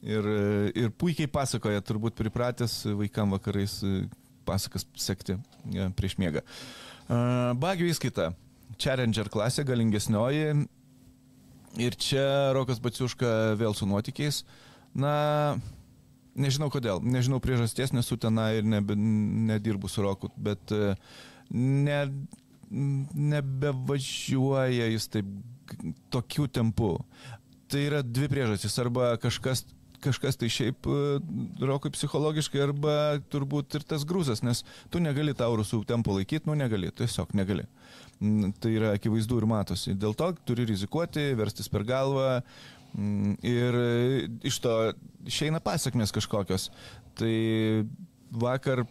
[0.00, 0.30] ir,
[0.72, 4.06] ir puikiai pasakoja, turbūt pripratęs vaikam vakarais e,
[4.48, 6.40] pasakas sekti e, prieš miegą.
[6.40, 8.32] E, Bagių įskaita.
[8.80, 10.64] Challenger klasė, galingesnioji.
[11.82, 14.44] Ir čia Rokas Baciuška vėl su nuotykiais.
[14.94, 15.58] Na,
[16.38, 20.94] nežinau kodėl, nežinau priežasties, nesu tenai ir nebe, nedirbu su Roku, bet e,
[21.50, 22.00] ne,
[22.70, 25.26] nebevažiuoja jis taip
[26.14, 26.94] tokiu tempu.
[27.70, 28.78] Tai yra dvi priežastys.
[28.78, 29.64] Arba kažkas
[30.04, 30.98] kažkas tai šiaip e,
[31.64, 32.96] rokui psichologiškai arba
[33.32, 34.62] turbūt ir tas grūzas, nes
[34.92, 37.66] tu negali taurusų tempo laikyti, nu negali, tiesiog negali.
[38.20, 39.96] Mm, Tai yra akivaizdu ir matosi.
[39.98, 43.94] Dėl to turi rizikuoti, verstis per galvą mm, ir e,
[44.50, 44.74] iš to
[45.28, 46.70] išeina pasiekmes kažkokios.
[47.18, 47.34] Tai
[48.34, 48.84] vakar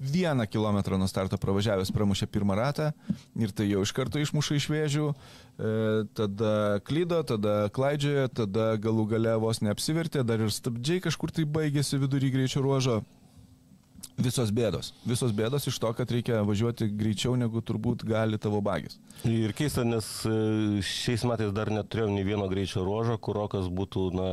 [0.00, 2.90] vieną kilometrą nuo starto pravažiavęs pramušė pirmą ratą
[3.36, 5.72] ir tai jau iš karto išmuša iš vėžių, e,
[6.16, 12.00] tada klydo, tada klaidžiojo, tada galų gale vos neapsivertė, dar ir stabdžiai kažkur tai baigėsi
[12.00, 13.02] vidury greičio ruožo.
[14.20, 14.92] Visos bėdos.
[15.08, 18.98] Visos bėdos iš to, kad reikia važiuoti greičiau negu turbūt gali tavo bagis.
[19.28, 24.06] Ir keista, nes e, šiais metais dar neturėjom nei vieno greičio ruožo, kur rokas būtų,
[24.16, 24.28] na,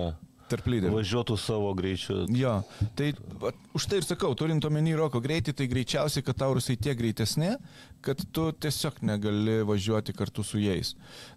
[0.48, 0.96] Tarp lyderių.
[0.96, 2.22] važiuotų savo greičiu.
[2.32, 2.62] Jo,
[2.96, 6.98] tai va, už tai ir sakau, turint omeny roko greitį, tai greičiausiai, kad taurusai tiek
[7.00, 7.54] greitesni,
[8.06, 10.94] kad tu tiesiog negali važiuoti kartu su jais.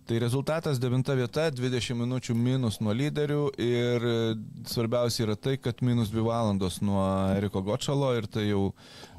[0.07, 4.11] Tai rezultatas 9 vieta, 20 minučių minus nuo lyderių ir
[4.70, 7.03] svarbiausia yra tai, kad minus 2 valandos nuo
[7.35, 8.70] Eriko Gočalo ir tai jau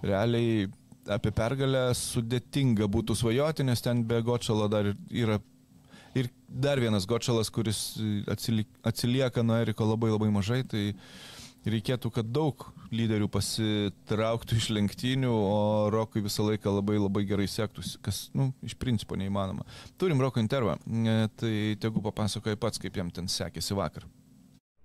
[0.06, 0.70] realiai
[1.12, 5.40] apie pergalę sudėtinga būtų svajoti, nes ten be Gočalo dar yra
[6.18, 7.98] Ir dar vienas Gočalas, kuris
[8.28, 10.92] atsili- atsilieka nuo Eriko labai labai mažai, tai
[11.66, 18.00] reikėtų, kad daug lyderių pasitrauktų iš lenktynių, o Rokui visą laiką labai labai gerai sektųsi,
[18.04, 19.64] kas, na, nu, iš principo neįmanoma.
[20.02, 24.08] Turim Roko intervą, e, tai tegu papasakoja pats, kaip jam ten sekėsi vakar.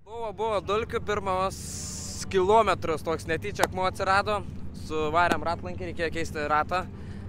[0.04, 4.42] Buvo, buvo dulkių, pirmas kilometras toks netyčia akmuo atsirado,
[4.86, 6.84] suvarėm ratlankį, reikėjo keisti ratą.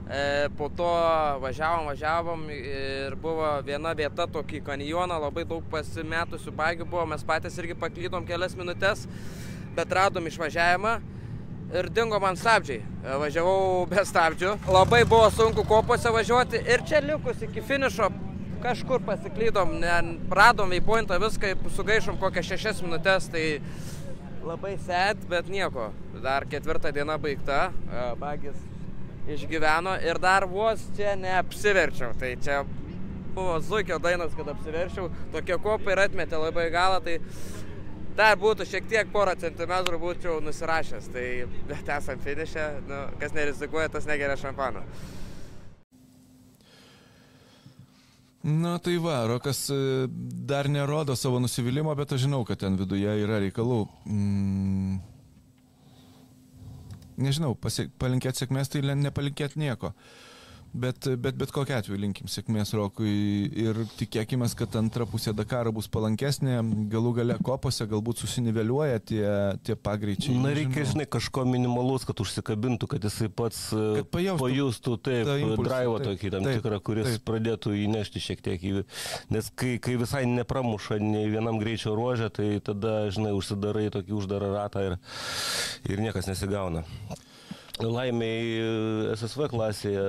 [0.10, 0.88] E, po to
[1.42, 7.58] važiavom, važiavom ir buvo viena vieta, tokį kanjoną, labai daug pasimetusių bagių buvo, mes patys
[7.60, 9.04] irgi paklydom kelias minutės,
[9.76, 10.94] bet radom išvažiavimą
[11.76, 12.80] ir dingo man stabdžiai.
[12.80, 18.08] E, Važiavau be stabdžių, labai buvo sunku kopose važiuoti ir čia likus iki finišo
[18.64, 20.00] kažkur pasiklydom, ne,
[20.32, 23.60] radom veipointą viską, sugaišom kokias šešias minutės, tai
[24.48, 25.92] labai set, bet nieko.
[26.24, 28.56] Dar ketvirta diena baigta, e, bagis
[29.34, 32.14] išgyveno ir dar vos čia neapsiverčiau.
[32.20, 32.64] Tai čia
[33.36, 35.12] buvo zuikio dainas, kad apsiverčiau.
[35.34, 37.20] Tokie kopai ir atmetė labai galą, tai
[38.18, 41.12] dar būtų šiek tiek porą centimetrų būčiau nusirašęs.
[41.14, 41.28] Tai
[41.70, 44.86] bet esam finišę, nu, kas nerizikuoja, tas negeria šampano.
[48.48, 49.78] Na tai va, Rokas e,
[50.48, 53.82] dar nerodo savo nusivylimą, bet aš žinau, kad ten viduje yra reikalų.
[54.08, 55.17] Mm.
[57.18, 59.94] Nežinau, pasiek, palinkėti sėkmės, tai ne- nepalinkėti nieko.
[60.74, 63.12] Bet, bet, bet kokia atveju linkim sėkmės Rokui
[63.64, 66.60] ir tikėkime, kad antra pusė Dakaro bus palankesnė,
[66.92, 69.24] galų gale kopose galbūt susiniveliuoja tie,
[69.66, 70.36] tie pagreičiai.
[70.42, 70.92] Na, reikia, nežinau.
[70.94, 76.34] žinai, kažko minimalus, kad užsikabintų, kad jisai pats e, Kad pajaustų pajustų taip, drive tokį
[76.34, 77.26] tam taip, tikrą, kuris taip.
[77.28, 78.74] pradėtų įnešti šiek tiek į...
[79.34, 84.52] Nes kai, kai visai nepramuša nei vienam greičio ruožė, tai tada, žinai, užsidarai tokį uždarą
[84.56, 85.00] ratą ir,
[85.90, 86.86] ir niekas nesigauna.
[87.84, 90.02] Laimiai e, SSV klasėje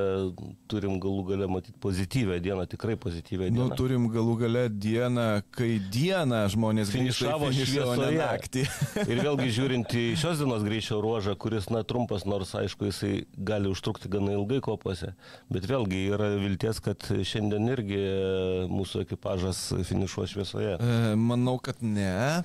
[0.71, 3.77] turim galų gale matyti pozityvę dieną, tikrai pozityvę Nu, dieną.
[3.77, 8.17] turim galų gale dieną, kai dieną žmonės finišavo šviesoje.
[8.19, 8.65] naktį.
[9.13, 13.69] Ir vėlgi žiūrint į šios dienos greičio ruožą, kuris, na, trumpas, nors, aišku, jisai gali
[13.69, 15.13] užtrukti gana ilgai kopose,
[15.53, 20.77] bet vėlgi yra vilties, kad šiandien irgi e, mūsų ekipažas finišuos šviesoje.
[20.81, 22.43] E, Manau, kad ne.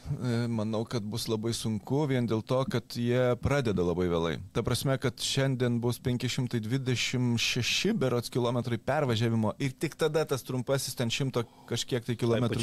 [0.51, 4.35] Manau, kad bus labai sunku vien dėl to, kad jie pradeda labai vėlai.
[4.55, 11.09] Ta prasme, kad šiandien bus 526 berots kilometrai pervažiavimo ir tik tada tas trumpasis ten
[11.11, 12.61] šimto kažkiek tai kilometrų.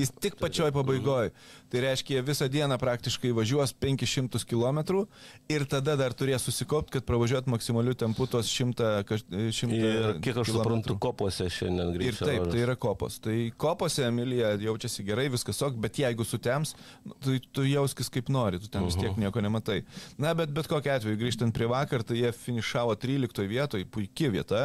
[0.00, 1.32] Jis tik pačioj pabaigoje.
[1.70, 5.04] Tai reiškia, jie visą dieną praktiškai važiuos 500 km
[5.50, 9.74] ir tada dar turės susikaupti, kad pravažiuot maksimaliu tempu tos 100 km.
[9.74, 13.18] Ir kiek aš suprantu, kopose šiandien Ir greičio taip, tai yra kopos.
[13.24, 18.28] Tai kopose Emilija jaučiasi gerai, viskas ok, bet jeigu sutems, nu, tai tu jauskis kaip
[18.32, 19.20] nori, tu ten vis tiek Mhm.
[19.20, 19.82] nieko nematai.
[20.18, 24.64] Na, bet bet kokia atveju, grįžtant prie vakar, tai jie finišavo 13 vietoje, puikia vieta.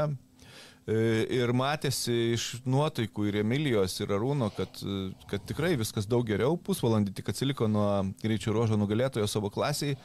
[0.88, 6.26] E, Ir matėsi iš nuotaikų ir Emilijos, ir Arūno, kad, e, kad tikrai viskas daug
[6.26, 6.58] geriau.
[6.58, 7.90] Pusvalandį tik atsiliko nuo
[8.24, 9.98] greičio ruožo nugalėtojo savo klasiai.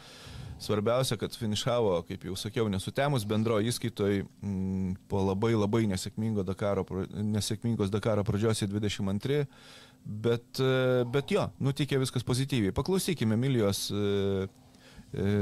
[0.65, 6.85] Svarbiausia, kad finišavo, kaip jau sakiau, nesutemus bendro įskaitoj mm, po labai labai nesėkmingo Dakaro,
[7.11, 9.43] nesėkmingos Dakaro pradžios į 22.
[10.05, 12.75] Bet, e, bet jo, nutikė viskas pozityviai.
[12.77, 14.49] Paklausykime Emilijos e,
[15.17, 15.33] e,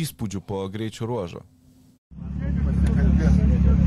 [0.00, 1.42] įspūdžių po greičio ruožo.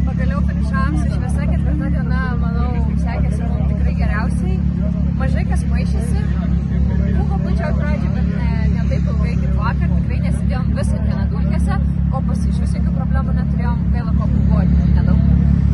[0.06, 2.72] Pagaliau finišavom su šviesa, ketvirta diena, manau,
[3.04, 4.58] sekėsi mums tikrai geriausiai.
[5.19, 6.26] Mažai kas maišėsi.
[7.19, 9.95] Buvo pačioj pradžioje, bet ne, ne taip ilgai kaip vakar.
[9.95, 11.80] Tikrai nesidėjom visą dieną dulkėse,
[12.50, 14.62] iš vis jokių problemų neturėjom, gaila buvo
[14.95, 15.19] nedaug.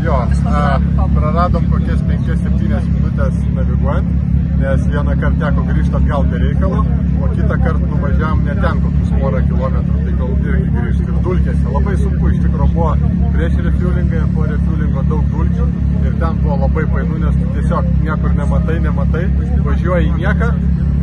[0.05, 0.17] Jo,
[0.51, 4.09] a, praradom kokias 5-7 minutės naviguojant,
[4.59, 6.83] nes vieną kartą teko grįžti atgal be reikalo,
[7.23, 11.07] o kitą kartą nuvažiavam ne ten kokius porą kilometrų, tai gal irgi grįžti.
[11.09, 12.91] Ir dulkėse labai sunku, iš tikrųjų buvo
[13.35, 15.67] prieš refuelingą ir po refuelingo daug dulkių
[16.07, 19.25] ir ten buvo labai painu, nes tu tiesiog niekur nematai, nematai,
[19.67, 20.51] važiuoji į nieką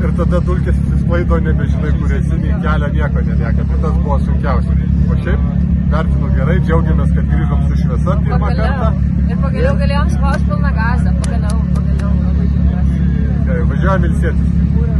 [0.03, 3.69] ir tada dulkės įsisklaido, nebežinai, kur esi, nei kelio nieko nelieka.
[3.69, 4.91] Tai tas buvo sunkiausia.
[5.13, 5.47] O šiaip
[5.93, 8.91] vertinu gerai, džiaugiamės, kad grįžom su šviesa pirmą kartą.
[8.91, 9.31] Pagaliau.
[9.31, 11.17] Ir pagaliau galėjom spausti pilną gazą.
[11.23, 12.32] Pagaliau, pagaliau
[13.59, 14.92] labai džiaugiuosi.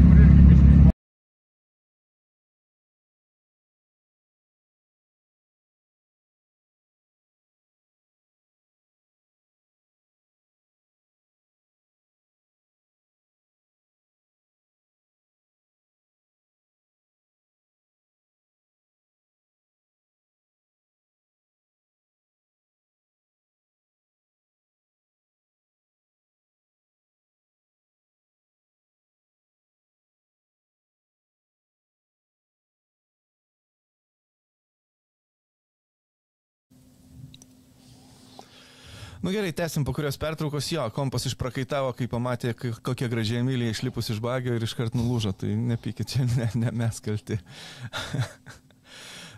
[39.23, 39.25] Ilsėtis.
[39.25, 40.67] Nu gerai, tęsim po kurios pertraukos.
[40.73, 45.33] Jo, kompas išprakaitavo, kai pamatė, kokia gražiai Emilija išlipus iš bagio ir iškart nulūžo.
[45.33, 47.39] Tai nepykit, čia ne, ne mes kalti.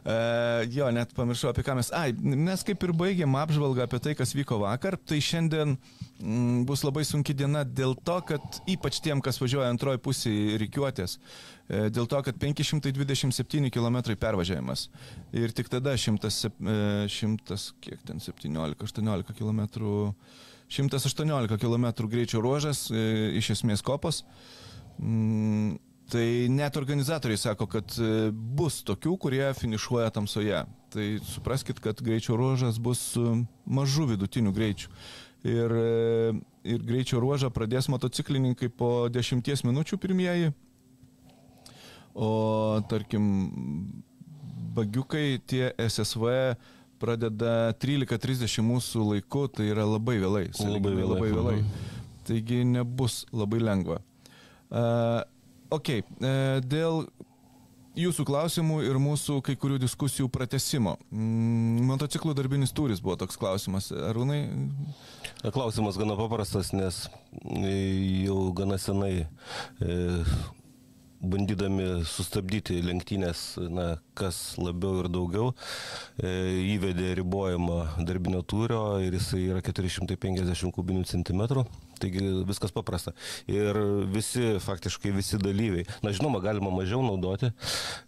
[0.05, 1.89] Uh, jo, net pamiršau apie ką mes.
[1.97, 4.99] Ai, mes kaip ir baigėm apžvalgą apie tai, kas vyko vakar.
[5.01, 10.03] Tai šiandien mm, bus labai sunki diena dėl to, kad ypač tiem, kas važiuoja antroji
[10.05, 14.91] pusė rykiuotės, e, dėl to, kad 527 km pervažiavimas.
[15.33, 19.65] Ir tik tada 100, sep- e, 100 kiek ten 17-18 km.
[20.69, 24.21] 118 km greičio ruožas, iš esmės kopos.
[26.13, 30.59] Tai net organizatoriai sako, kad e, bus tokių, kurie finišuoja tamsoje.
[30.93, 33.25] Tai supraskite, kad greičio ruožas bus su
[33.65, 34.91] mažu vidutiniu greičiu.
[35.45, 40.53] Ir, e, ir greičio ruožą pradės motociklininkai po 10 minučių pirmieji,
[42.15, 43.25] O tarkim,
[44.75, 46.55] bagiukai tie SSV
[47.03, 50.45] pradeda 13.30 mūsų laiku, tai yra labai vėlai.
[50.55, 51.57] sąlyginai vėlai, Labai vėlai.
[51.59, 52.03] mhm.
[52.25, 53.99] Taigi nebus labai lengva.
[54.71, 55.21] Uh,
[55.75, 57.05] ok, uh, dėl
[57.99, 60.97] jūsų klausimų ir mūsų kai kurių diskusijų pratesimo.
[61.15, 63.91] Mm, motociklų darbinis turis buvo toks klausimas.
[63.95, 64.41] Arūnai?
[65.55, 67.05] Klausimas gana paprastas, nes
[67.45, 69.99] e, jau gana senai e,
[71.25, 75.53] bandydami sustabdyti lenktynės, na, kas labiau ir daugiau,
[76.19, 76.35] e,
[76.75, 81.65] įvedė ribojimą darbinio turio ir jisai yra 450 kubinių centimetrų.
[82.05, 83.15] Taigi viskas paprasta.
[83.49, 83.79] Ir
[84.13, 87.49] visi, faktiškai visi dalyviai, na žinoma, galima mažiau naudoti,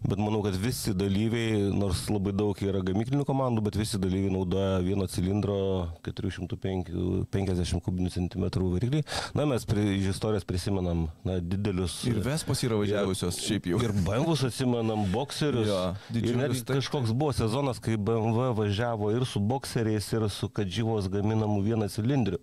[0.05, 4.83] bet manau, kad visi dalyviai, nors labai daug yra gamyklinių komandų, bet visi dalyviai naudoja
[4.85, 5.57] vieno cilindro
[6.05, 9.03] 450 kubinių centimetrų variklį.
[9.37, 11.99] Na, mes prie, iš istorijos prisimenam na, didelius.
[12.09, 13.81] Ir Vespos yra važiavusios šiaip jau.
[13.81, 15.69] Ir BMW atsimenam bokserius.
[15.69, 15.81] Jo,
[16.21, 16.75] ir taip.
[16.75, 22.41] kažkoks buvo sezonas, kai BMW važiavo ir su bokseriais, ir su kadžyvos gaminamu vieną cilindriu.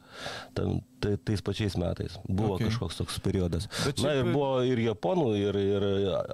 [0.56, 2.16] Tam, tai, tais pačiais metais.
[2.28, 2.68] Buvo Okay.
[2.70, 3.68] kažkoks toks periodas.
[3.84, 5.86] Bet Na ir buvo ir Japonų, ir, ir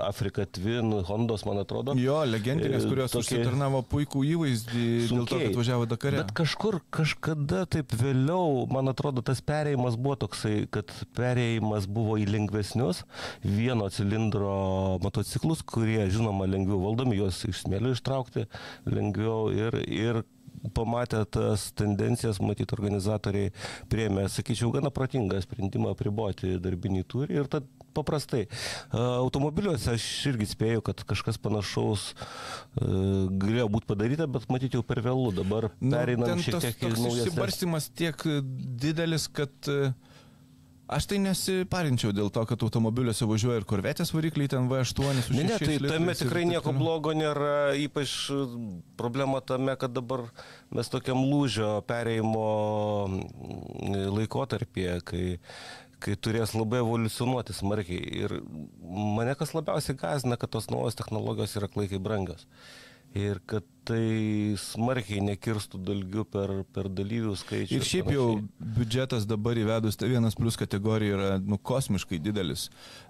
[0.07, 1.95] Afrika Twin, Hondos, man atrodo.
[1.99, 6.23] Jo, legendinės, E, kurios tokie- užsitarnavo puikų įvaizdį dėl to, kad važiavo Dakare.
[6.23, 10.87] Bet kažkur, kažkada taip vėliau, man atrodo, tas perėjimas buvo toksai, kad
[11.19, 13.03] perėjimas buvo į lengvesnius
[13.43, 18.47] vieno cilindro motociklus, kurie, žinoma, lengviau valdomi, juos iš smėlio ištraukti
[18.87, 20.23] lengviau ir, ir
[20.77, 23.53] pamatę tas tendencijas, matyti organizatoriai
[23.91, 28.45] priemė, sakyčiau, gana protingą sprendimą apriboti darbinį turį ir tad paprastai.
[28.95, 32.15] Automobiliuose aš irgi spėju, kad kažkas panašaus e,
[33.41, 35.33] galėjo būti padaryta, bet matyti jau per vėlų.
[35.41, 37.25] Dabar Nu, pereinam ten šiek tiek į toks naujas.
[37.25, 38.23] išsibarstimas tiek
[38.85, 39.91] didelis, kad e,
[40.91, 45.45] aš tai nesiparinčiau dėl to, kad automobiliuose važiuoja ir korvetės varikliai, ten V8 su Ne,
[45.47, 48.15] ne, tai tame tikrai nieko blogo nėra, ypač
[49.01, 50.27] problema tame, kad dabar
[50.75, 52.49] mes tokiam lūžio pereimo
[53.07, 55.25] mm, laikotarpyje, kai,
[56.03, 58.05] kai turės labai evoliucionuoti smarkiai.
[58.25, 58.39] Ir
[59.17, 62.49] mane kas labiausiai gazina, kad tos naujos technologijos yra klaikiai brangios.
[63.19, 67.75] Ir kad tai smarkiai nekirstų dalgių per, per dalyvių skaičių.
[67.75, 68.27] Ir šiaip jau
[68.77, 72.69] biudžetas dabar įvedus T1 plus kategoriją yra nu, kosmiškai didelis.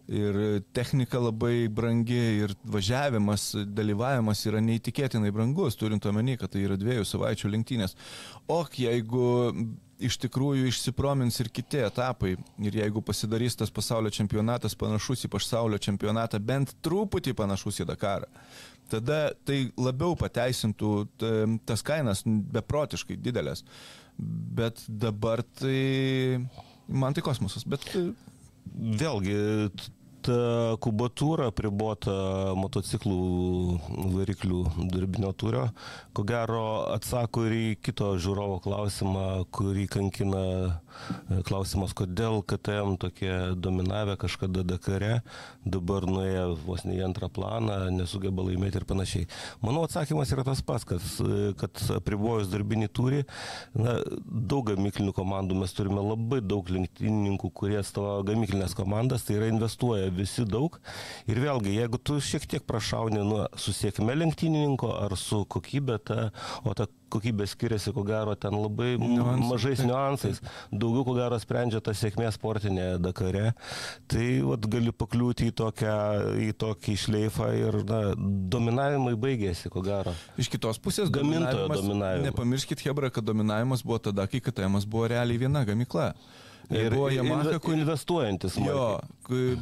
[0.09, 6.81] Ir technika labai brangi ir važiavimas, dalyvavimas yra neįtikėtinai brangus, turint omeny, kad tai yra
[6.81, 7.97] dviejų savaičių lenktynės.
[8.49, 9.29] O jeigu
[10.01, 12.33] iš tikrųjų išsipromins ir kiti etapai
[12.65, 18.29] ir jeigu pasidarys tas pasaulio čempionatas panašus į pasaulio čempionatą, bent truputį panašus į Dakarą,
[18.91, 20.93] tada tai labiau pateisintų
[21.69, 23.65] tas kainas beprotiškai didelės.
[24.19, 26.41] Bet dabar tai
[26.91, 27.65] man tai kosmosas.
[27.65, 27.87] Bet
[28.71, 29.37] Vėlgi,
[30.85, 32.13] kubatūra pribota
[32.59, 33.21] motociklų
[34.17, 34.61] variklių
[34.93, 35.69] darbinio turio,
[36.13, 40.45] ko gero atsako ir į kito žiūrovo klausimą, kurį kankina
[41.47, 45.21] klausimas, kodėl KTM tokie dominavę kažkada Dakare,
[45.65, 49.29] dabar nuėję vos ne į antrą planą, nesugeba laimėti ir panašiai.
[49.65, 51.05] Manau, atsakymas yra tas pats, kad,
[51.61, 53.23] kad apribojus darbinį turį,
[53.79, 59.51] na, daug gamyklinių komandų mes turime labai daug lenktynininkų, kurie atstovauja gamyklinės komandas, tai yra
[59.53, 60.79] investuoja visi daug.
[61.31, 66.31] Ir vėlgi, jeigu tu šiek tiek prašauni nuo su sėkme lenktynininko ar su kokybė, ta,
[66.65, 70.41] o ta kokybė skiriasi, ko gero, ten labai Niuansai, mažais niuansais.
[70.71, 73.53] Daugiau, ko gero, sprendžia ta sėkmė sportinė Dakare.
[74.11, 75.97] Tai vat, gali pakliūti į, tokią,
[76.47, 78.03] į tokį šleifą ir na,
[78.55, 80.15] dominavimai baigėsi, ko gero.
[80.41, 82.29] iš kitos pusės Gamintojo dominavimas.
[82.31, 86.13] Nepamirškit, Hebra, kad dominavimas buvo tada, kai KTM buvo realiai viena gamykla.
[86.71, 88.57] Ir, buvo Yamaha, inve- investuojantis.
[88.57, 89.01] Jo,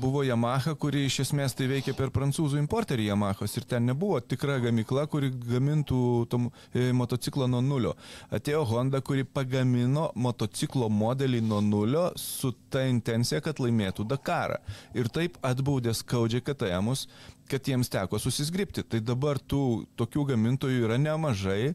[0.00, 4.58] buvo Yamaha, kuri iš esmės tai veikia per prancūzų importerį Yamahos ir ten nebuvo tikra
[4.60, 7.94] gamykla, kuri gamintų tom, e, motociklą nuo nulio.
[8.30, 14.60] Atėjo Honda, kuri pagamino motociklo modelį nuo nulio su ta intencija, kad laimėtų Dakarą.
[14.94, 17.06] Ir taip atbaudė skaudžiai KTMus,
[17.48, 18.84] kad jiems teko susisgripti.
[18.84, 21.74] Tai dabar tų tokių gamintojų yra nemažai.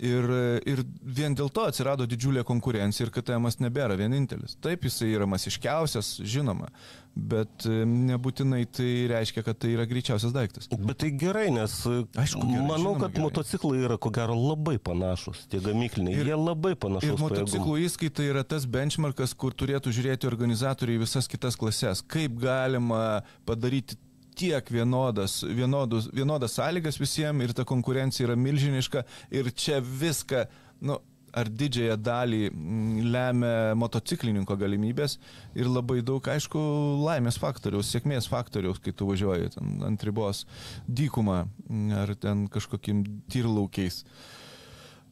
[0.00, 0.24] Ir,
[0.64, 4.54] ir vien dėl to atsirado didžiulė konkurencija ir KTM nebėra vienintelis.
[4.64, 6.70] Taip, jisai yra masiškiausias, žinoma,
[7.12, 10.70] bet e, nebūtinai tai reiškia, kad tai yra greičiausias daiktas.
[10.72, 13.26] Bet tai gerai, nes Aišku, gerai, manau, žinoma, kad gerai.
[13.26, 17.20] motociklai yra ko gero labai panašus, tie gamykliniai, Ir- jie labai Ir panašus.
[17.20, 22.00] motociklų įskaita yra tas benchmarkas, kur turėtų žiūrėti organizatoriai visas kitas klases.
[22.08, 24.00] Kaip galima padaryti
[24.40, 29.04] tiek vienodas, vienodus, vienodas sąlygas visiems ir ta konkurencija yra milžiniška
[29.36, 30.46] ir čia viską,
[30.88, 30.96] nu,
[31.36, 35.16] ar didžiąją dalį mm, lemia motociklininko galimybės
[35.58, 36.60] ir labai daug, aišku,
[37.04, 39.52] laimės faktoriaus, sėkmės faktoriaus, kai tu važiuoji
[39.86, 40.44] ant ribos
[40.88, 44.02] dykumą mm, ar ten kažkokim tyrlaukiais.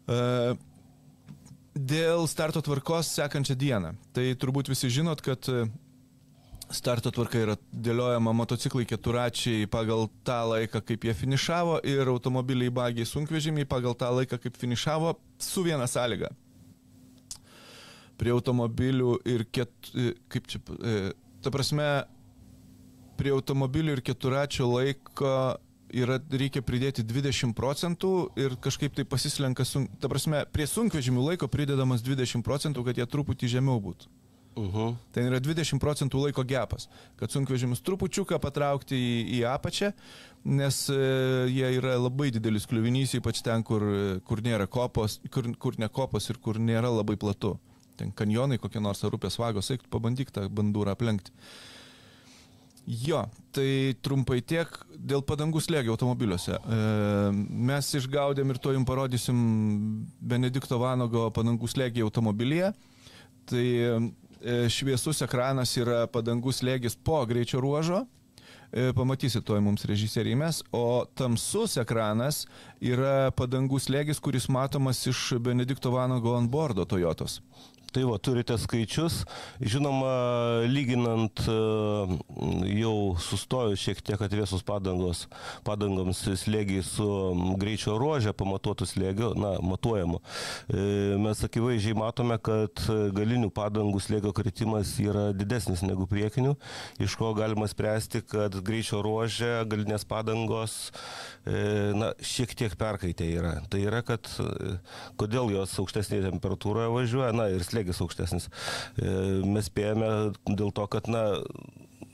[0.09, 0.57] E,
[1.79, 3.93] Dėl starto tvarkos sekančią dieną.
[4.11, 5.47] Tai turbūt visi žinot, kad
[6.75, 13.09] starto tvarka yra dėliojama motociklai keturačiai pagal tą laiką, kaip jie finišavo ir automobiliai bagiai
[13.09, 16.31] sunkvežimiai pagal tą laiką, kaip finišavo su viena sąlyga.
[18.19, 19.73] Prie automobilių ir ket...
[19.95, 20.61] e, kaip čia...
[20.83, 20.99] e,
[21.39, 21.87] Ta prasme,
[23.14, 25.31] prie automobilių ir keturačio laiko
[25.95, 31.49] yra, reikia pridėti 20 procentų ir kažkaip tai pasislenka, sun, ta prasme, prie sunkvežimių laiko
[31.51, 34.11] pridedamas 20 procentų, kad jie truputį žemiau būtų.
[34.59, 34.95] Uh -huh.
[35.13, 39.93] Ten yra 20 procentų laiko gepas, kad sunkvežimis trupučiuką patraukti į, į apačią,
[40.45, 40.95] nes e,
[41.47, 43.83] jie yra labai didelis kliuvinys, ypač ten, kur,
[44.25, 47.59] kur nėra kopos, kur, kur ne kopos ir kur nėra labai platu.
[47.97, 51.31] Ten kanjonai kokie nors ar upės vagos, eik pabandyk tą bandūrą aplenkti.
[52.89, 56.57] Jo, tai trumpai tiek dėl padangų slėgio automobiliuose.
[56.57, 56.77] E,
[57.69, 59.39] mes išgaudėm ir to jums parodysim
[60.21, 62.73] Benedikto Vanago padangų slėgį automobilyje.
[63.49, 63.67] Tai
[64.70, 68.05] šviesus ekranas yra padangų slėgis po greičio ruožo.
[68.72, 72.43] E, Pamatysit to mums režisieriai mes, o tamsus ekranas
[72.84, 77.41] yra padangų slėgis, kuris matomas iš Benedikto Vanago ant bordo Toyotos.
[77.89, 79.22] Tai va, turite skaičius.
[79.64, 80.09] Žinoma,
[80.68, 81.55] lyginant e,
[82.76, 85.22] jau sustojus šiek tiek atvėsus padangos,
[85.64, 87.07] padangoms slėgiai su
[87.57, 90.20] greičio ruožė pamatuotų slėgiu, na, matuojamu,
[90.68, 90.82] e,
[91.24, 92.84] mes akivaizdžiai matome, kad
[93.16, 96.59] galinių padangų slėgio kritimas yra didesnis negu priekinių,
[97.01, 100.76] iš ko galima spręsti, kad greičio ruožė galinės padangos,
[101.49, 103.57] e, na, šiek tiek perkaitė yra.
[103.72, 104.28] Tai yra, kad
[105.16, 108.49] kodėl jos aukštesnėje temperatūroje važiuoja, na, ir slėgis slėgis aukštesnis.
[108.99, 111.43] E, Mes spėjame dėl to, kad, na,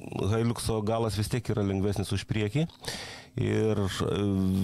[0.05, 2.67] Hailuxo galas vis tiek yra lengvesnis už priekį
[3.41, 3.79] ir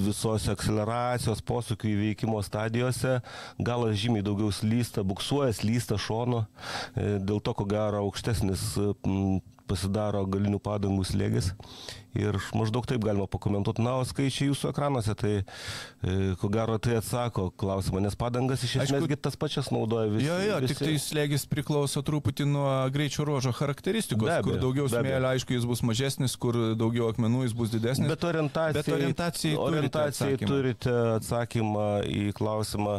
[0.04, 3.16] visos akceleracijos posūkių įveikimo stadijose
[3.58, 6.44] galas žymiai daugiau slysta, buksuoja, slysta šonu,
[6.94, 8.74] E, dėl to, ko gero, aukštesnis
[9.70, 11.54] pasidaro galinių padangų slėgis.
[12.18, 13.84] Ir maždaug taip galima pakomentuoti.
[13.86, 15.44] Na, o skaičiai jūsų ekranuose, tai e,
[16.40, 20.26] ko gero tai atsako klausimą, nes padangas iš esmės Aišku, tas pačias naudoja visi.
[20.26, 20.74] Jo, jo, visi.
[20.74, 25.54] tik tai slėgis priklauso truputį nuo greičio ruožo charakteristikos, Be abejo, kur daugiau smėlio, aišku,
[25.54, 28.10] jis bus mažesnis, kur daugiau akmenų jis bus didesnis.
[28.10, 30.50] Bet orientacijai, Bet orientacijai, turite orientacijai atsakymą.
[30.56, 32.98] turite atsakymą į klausimą,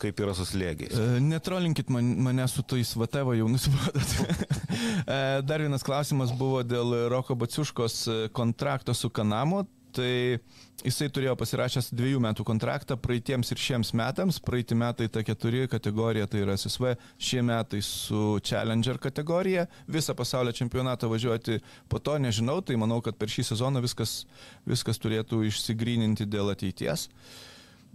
[0.00, 0.96] kaip yra su slėgiais.
[0.98, 4.12] E, Netrolinkit man, mane su tais vateva jau nusipratot.
[5.04, 9.64] E, Dar vienas klausimas buvo dėl Roko Baciuškos e, kontrakto su Kanamu.
[9.94, 10.38] Tai
[10.82, 14.40] jisai turėjo pasirašęs dviejų metų kontraktą praeitiems ir šiems metams.
[14.42, 19.68] Praeitį metai ta keturi kategorija, tai yra SSV, šie metai su Challenger kategorija.
[19.86, 21.60] Visą pasaulio čempionatą važiuoti
[21.92, 24.24] po to nežinau, tai manau, kad per šį sezoną viskas,
[24.66, 27.06] viskas turėtų išsigryninti dėl ateities.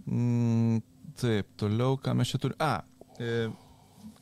[0.06, 0.80] Mm,
[1.20, 2.58] taip, toliau, ką mes čia turime.
[2.64, 2.82] A,
[3.20, 3.48] e,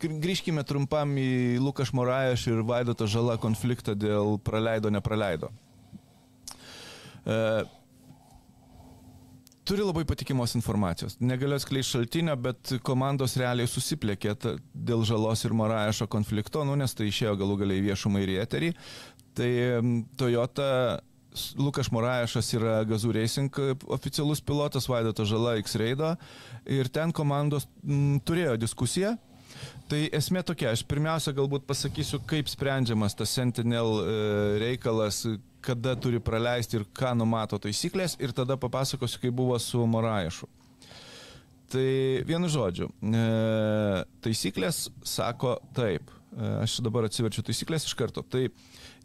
[0.02, 5.50] gr- grįžkime trumpam į Lukas Morajas ir Vaidoto žala konfliktą dėl praleido, nepraleido.
[7.24, 7.38] E,
[9.68, 11.18] turi labai patikimos informacijos.
[11.20, 14.34] Negaliu atskleisti šaltinio, bet komandos realiai susiplėkė
[14.72, 18.72] dėl žalos ir Morajašo konflikto, nu, nes tai išėjo galų galiai viešumai ir į eterį.
[19.38, 19.50] Tai
[20.18, 20.70] Toyota
[21.58, 23.58] Lukas Morajašas yra Gazų Racing
[23.92, 26.14] oficialus pilotas, Vaidoto žala X-Raido
[26.66, 29.16] ir ten komandos m, turėjo diskusiją.
[29.88, 34.16] Tai esmė tokia, aš pirmiausia galbūt pasakysiu, kaip sprendžiamas tas Sentinel e,
[34.60, 35.22] reikalas,
[35.64, 40.48] kada turi praleisti ir ką numato taisyklės ir tada papasakosiu, kaip buvo su Morajašu.
[41.72, 41.88] Tai
[42.28, 43.24] vienu žodžiu, e,
[44.24, 46.12] taisyklės sako taip.
[46.36, 48.24] E, Aš dabar atsiverčiu taisyklės iš karto.
[48.24, 48.46] Tai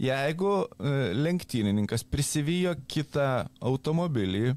[0.02, 4.54] jeigu e, lenktynininkas prisivijo kitą automobilį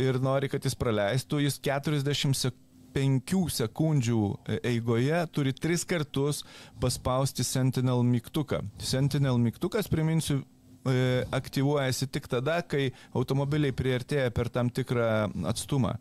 [0.00, 2.60] ir nori, kad jis praleistų, jis 40 sekundžių
[2.92, 6.42] 5 sekundžių e, eigoje turi 3 kartus
[6.80, 8.62] paspausti Sentinel mygtuką.
[8.84, 10.42] Sentinel mygtukas, priminsiu,
[10.84, 15.96] e, aktyvuojasi tik tada, kai automobiliai priartėja per tam tikrą atstumą.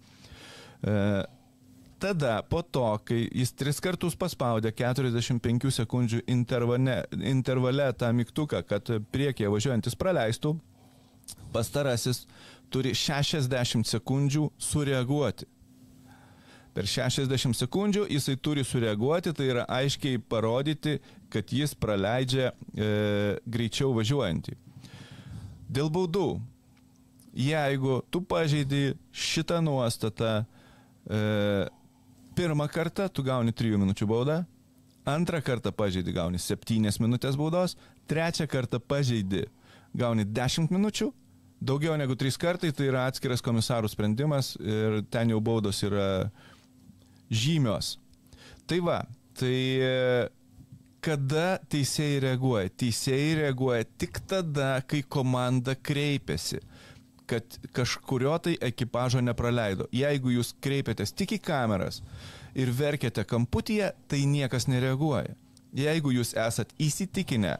[2.01, 9.51] Tada, po to, kai jis tris kartus paspaudė 45 sekundžių intervale, tą mygtuką, kad priekyje
[9.53, 10.55] važiuojantis praleistų,
[11.53, 12.23] pastarasis
[12.73, 15.45] turi 60 sekundžių sureaguoti.
[16.73, 20.95] Per 60 sekundžių jisai turi sureaguoti, tai yra aiškiai parodyti,
[21.29, 22.87] kad jis praleidžia e,
[23.45, 24.55] greičiau važiuojantį.
[25.71, 26.39] Dėl baudų.
[27.31, 31.19] Jeigu tu pažeidi šitą nuostatą e,
[32.41, 34.35] Pirmą kartą tu gauni 3 minučių baudą,
[35.05, 37.75] antrą kartą pažeidi gauni 7 minutės baudos,
[38.09, 39.43] trečią kartą pažeidi
[39.93, 41.11] gauni 10 minučių,
[41.61, 46.31] daugiau negu 3 kartai tai yra atskiras komisarų sprendimas ir ten jau baudos yra
[47.29, 47.99] žymios.
[48.65, 48.97] Tai va,
[49.37, 49.53] tai
[50.97, 52.73] kada teisėjai reaguoja?
[52.73, 56.57] Teisėjai reaguoja tik tada, kai komanda kreipiasi
[57.29, 59.87] kad kažkurio tai ekipažo nepraleido.
[59.95, 62.01] Jeigu jūs kreipiatės tik į kameras
[62.55, 65.35] ir verkiate kamputyje, tai niekas nereaguoja.
[65.71, 67.55] Jeigu jūs esat įsitikinę,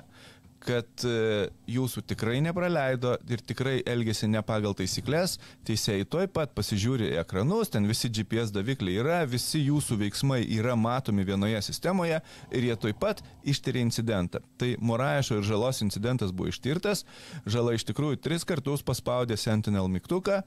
[0.62, 5.38] kad e, jūsų tikrai nepraleido ir tikrai elgėsi ne pagal taisyklės,
[5.68, 11.26] teisėjai toj pat pasižiūri ekranus, ten visi GPS davikliai yra, visi jūsų veiksmai yra matomi
[11.28, 14.44] vienoje sistemoje ir jie toj pat ištyrė incidentą.
[14.62, 17.06] Tai Moraišo ir žalos incidentas buvo ištirtas,
[17.46, 20.42] žala iš tikrųjų tris kartus paspaudė Sentinel mygtuką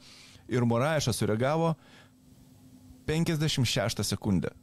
[0.48, 1.74] ir Moraišas sureagavo
[3.08, 4.54] 56 sekundę.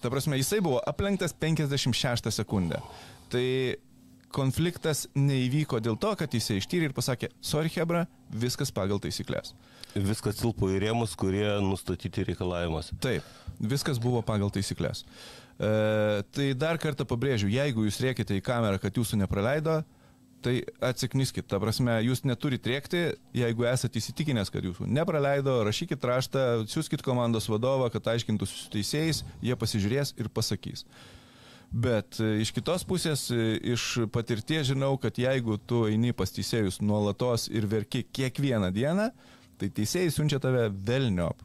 [0.00, 2.80] Ta prasme, jisai buvo aplenktas 56 sekundę.
[3.32, 3.46] Tai
[4.34, 9.54] konfliktas neįvyko dėl to, kad jisai ištyrė ir pasakė, sorry Hebra, viskas pagal taisyklės.
[9.94, 12.90] Viskas tilpo į rėmus, kurie nustatyti reikalavimas.
[13.02, 13.26] Taip,
[13.62, 15.04] viskas buvo pagal taisyklės.
[15.54, 19.82] E, tai dar kartą pabrėžiu, jeigu jūs reikite į kamerą, kad jūsų nepraleido,
[20.44, 21.46] tai atsikniskit.
[21.48, 23.02] Ta prasme, jūs neturite rėkti,
[23.36, 29.22] jeigu esate įsitikinęs, kad jūsų nepraleido, rašykit raštą, siūskit komandos vadovą, kad aiškintų su teisėjais,
[29.44, 30.84] jie pasižiūrės ir pasakys.
[31.74, 36.78] Bet e, iš kitos pusės, e, iš patirties žinau, kad jeigu tu eini pas teisėjus
[36.84, 39.08] nuolatos ir verki kiekvieną dieną,
[39.58, 41.42] tai teisėjai siunčia tave velniop.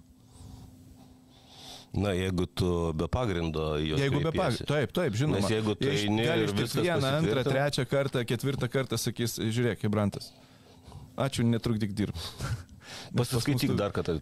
[1.98, 3.98] Na, jeigu tu be pagrindo jo.
[3.98, 4.70] Jeigu be pagrindo.
[4.70, 5.40] Taip, taip, žinoma.
[5.42, 9.82] Nes jeigu tu Iš- eini gali viskas vieną, antrą, trečią kartą, ketvirtą kartą sakys, žiūrėk,
[9.88, 10.30] Hebrantas.
[11.18, 12.22] Ačiū, netrukdyk dirbti.
[13.16, 14.20] Pasiskaityk dar kartą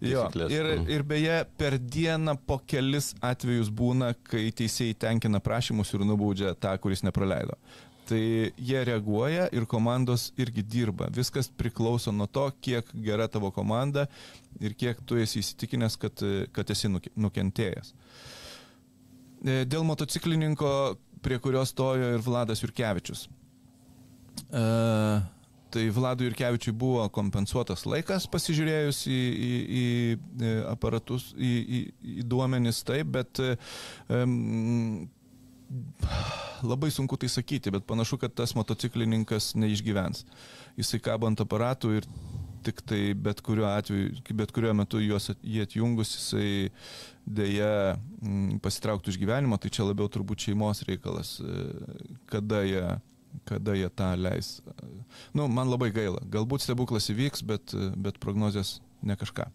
[0.52, 0.90] ir, Mm.
[0.90, 6.78] ir beje, per dieną po kelis atvejus būna, kai teisėjai tenkina prašymus ir nubaudžia tą,
[6.80, 7.56] kuris nepraleido.
[8.08, 8.18] Tai
[8.58, 11.10] jie reaguoja ir komandos irgi dirba.
[11.12, 14.08] Viskas priklauso nuo to, kiek gera tavo komanda
[14.62, 17.92] ir kiek tu esi įsitikinęs, kad, kad esi nuke- nukentėjęs.
[19.46, 23.28] E, Dėl motociklininko, prie kurio stojo ir Vladas Jurkevičius.
[24.54, 25.22] E,
[25.78, 29.20] tai Vladui Jurkevičiui buvo kompensuotas laikas pasižiūrėjus į,
[29.50, 29.52] į,
[29.82, 31.84] į aparatus, į, į,
[32.18, 33.42] į duomenis, taip, bet
[34.10, 35.06] um,
[36.64, 40.26] labai sunku tai sakyti, bet panašu, kad tas motociklininkas neišgyvens.
[40.80, 42.08] Jisai kabo ant aparatų ir
[42.68, 46.50] tik tai bet kuriuo atveju, bet kuriuo metu juos jį atjungus, jisai
[47.28, 51.68] dėja mm, pasitrauktų iš gyvenimo, tai čia labiau turbūt šeimos reikalas, e,
[52.32, 52.86] kada jie,
[53.48, 54.58] kada jie tą leis.
[55.38, 56.24] Nu, man labai gaila.
[56.34, 59.48] Galbūt stebuklas įvyks, bet, bet prognozijas ne kažką.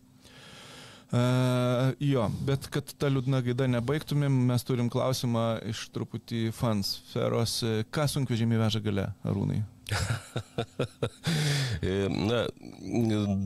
[1.13, 7.59] Uh, jo, bet kad tą liūdną gaidą nebaigtumėm, mes turim klausimą iš truputį fans sferos.
[7.93, 9.61] Ką sunkvežimį veža gale, Arūnai?
[11.83, 12.47] Na,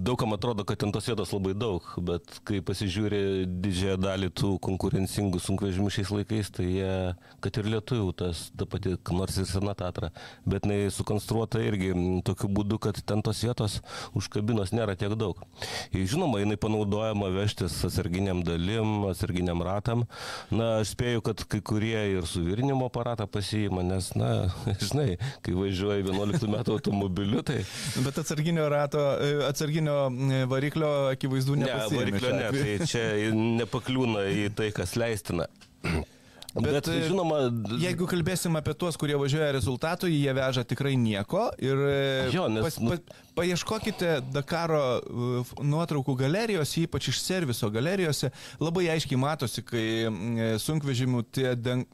[0.05, 5.41] daugam atrodo, kad ten tos vietos labai daug, bet kai pasižiūri didžiąją dalį tų konkurencingų
[5.43, 6.93] sunkvežimių šiais laikais, tai jie,
[7.45, 10.11] kad ir lietuvių, tas ta pati, nors ir sena tatra,
[10.45, 11.95] bet jinai sukonstruota irgi
[12.27, 13.79] tokiu būdu, kad ten tos vietos
[14.17, 15.41] už kabinos nėra tiek daug.
[15.95, 20.05] Ir žinoma, jinai panaudojama vežtis atsarginiam dalim, atsarginiam ratam.
[20.53, 24.51] Na, aš spėju, kad kai kurie ir suvirinimo aparatą pasiima, nes, na,
[24.91, 25.17] žinai,
[25.47, 27.63] kai važiuoji 11 metų automobiliu, tai...
[28.05, 33.07] Bet atsarginio rato, e, atsarginio e, variklio akivaizdu Ne, nepasiėmė variklio šiuo ne, tai čia
[33.63, 35.49] nepakliūna į tai, kas leistina.
[36.57, 37.39] Bet, Bet e, žinoma,
[37.83, 41.51] jeigu kalbėsim apie tuos, kurie važiuoja rezultatų, jie veža tikrai nieko.
[41.61, 41.83] Ir
[42.33, 44.81] Jo, nes- pas, pa, paieškokite Dakaro
[45.61, 48.31] nuotraukų galerijose, ypač iš serviso galerijose,
[48.63, 51.85] labai aiškiai matosi, kai mm, sunkvežimių tie dang,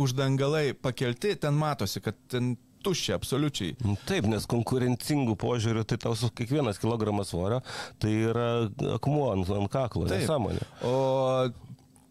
[0.00, 3.76] uždangalai pakelti, ten matosi, kad ten tuščia absoliučiai.
[4.08, 7.60] Taip, nes konkurencingų požiūrių, tai tau su kiekvienas kilogramas svorio,
[8.02, 8.50] tai yra
[8.96, 10.64] akmuo ant, ant kaklo, nesąmonė.
[10.86, 10.94] O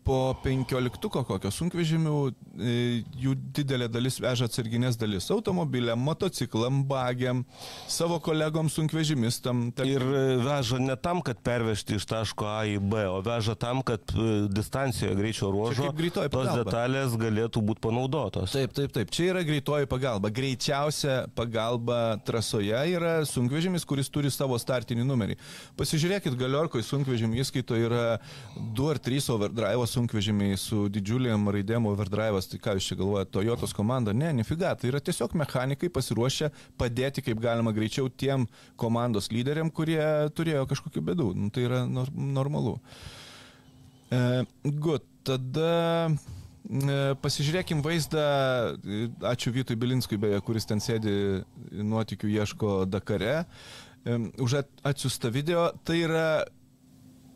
[0.05, 2.13] po penkioliktuko kokio sunkvežimių,
[2.57, 2.73] e,
[3.19, 7.43] jų didelė dalis veža atsarginės dalis automobiliam, motociklam, bagiam,
[7.89, 9.67] savo kolegom sunkvežimistam.
[9.85, 13.83] Ir e, veža ne tam, kad pervežti iš taško A į B, o veža tam,
[13.85, 15.91] kad e, distancijoje greičio ruožo
[16.31, 18.55] tos detalės galėtų būti panaudotos.
[18.55, 19.13] Taip, taip, taip.
[19.13, 20.31] Čia yra greitoji pagalba.
[20.33, 25.37] Greičiausia pagalba trasoje yra sunkvežimis, kuris turi savo startinį numerį.
[25.79, 28.19] Pasižiūrėkit, galiorkoj sunkvežimį įskaito yra
[28.57, 32.41] 2 ar 3 overdrive sunkvežimiai su didžiuliam raidėm overdrive.
[32.51, 34.13] Tai ką jūs čia galvojate, Toyotos komanda?
[34.13, 34.75] Ne, nefiga.
[34.79, 38.45] Tai yra tiesiog mechanikai pasiruošę padėti kaip galima greičiau tiem
[38.79, 40.01] komandos lyderiam, kurie
[40.37, 41.29] turėjo kažkokių bėdų.
[41.37, 42.77] Nu, tai yra nor normalu.
[44.09, 44.21] E,
[44.81, 45.73] Gut, tada
[46.09, 48.23] e, pasižiūrėkim vaizdą,
[49.29, 53.43] ačiū Vytui Bilinskui, beje, kuris ten sėdi nuotikių ieško Dakare,
[54.05, 55.69] e, už at- atsiųstą video.
[55.85, 56.25] Tai yra,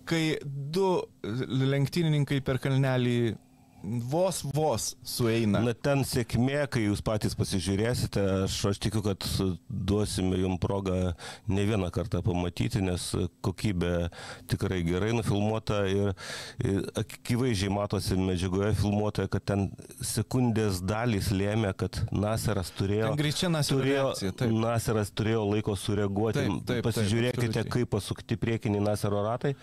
[0.10, 0.88] kai du
[1.24, 3.18] lenktynininkai per kalnelį
[3.84, 5.62] vos vos sueina.
[5.64, 9.26] Na ten sėkmė, kai jūs patys pasižiūrėsite, aš, aš tikiu, kad
[9.68, 11.14] duosime jums progą
[11.52, 13.10] ne vieną kartą pamatyti, nes
[13.44, 13.94] kokybė
[14.52, 16.14] tikrai gerai nufilmuota ir,
[16.64, 19.68] ir akivaizdžiai matosi medžiagoje filmuotoje, kad ten
[20.04, 24.56] sekundės dalys lėmė, kad Naseras turėjo, greičia Naserio turėjo, reakcija, taip.
[24.64, 26.40] Naseras turėjo laiko sureaguoti.
[26.40, 27.74] Taip, taip, taip, Pasižiūrėkite, absoliučiai.
[27.76, 29.54] kaip pasukti priekiniai Nasero ratai.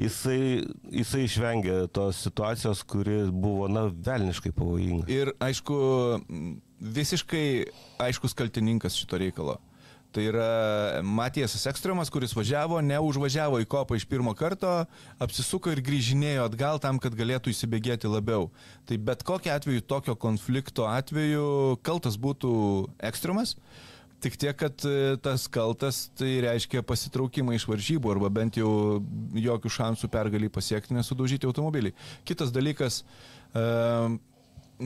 [0.00, 5.06] Jisai, jisai išvengė tos situacijos, kuri buvo, na, velniškai pavojinga.
[5.12, 5.76] Ir aišku,
[6.80, 7.46] visiškai
[8.04, 9.58] aiškus kaltininkas šito reikalo.
[10.14, 10.48] Tai yra
[11.02, 14.84] Matijas Ekstremas, kuris važiavo, neužvažiavo į kopą iš pirmo karto,
[15.18, 18.46] apsisuko ir grįžinėjo atgal tam, kad galėtų įsibėgėti labiau.
[18.86, 22.54] Tai bet kokiu atveju tokio konflikto atveju kaltas būtų
[23.10, 23.56] Ekstremas.
[24.22, 29.02] Tik tiek, kad e, tas kaltas tai reiškia pasitraukimą iš varžybų arba bent jau
[29.36, 31.90] jokių šansų pergalį pasiekti, nesudaužyti automobilį.
[32.24, 33.34] Kitas dalykas, e,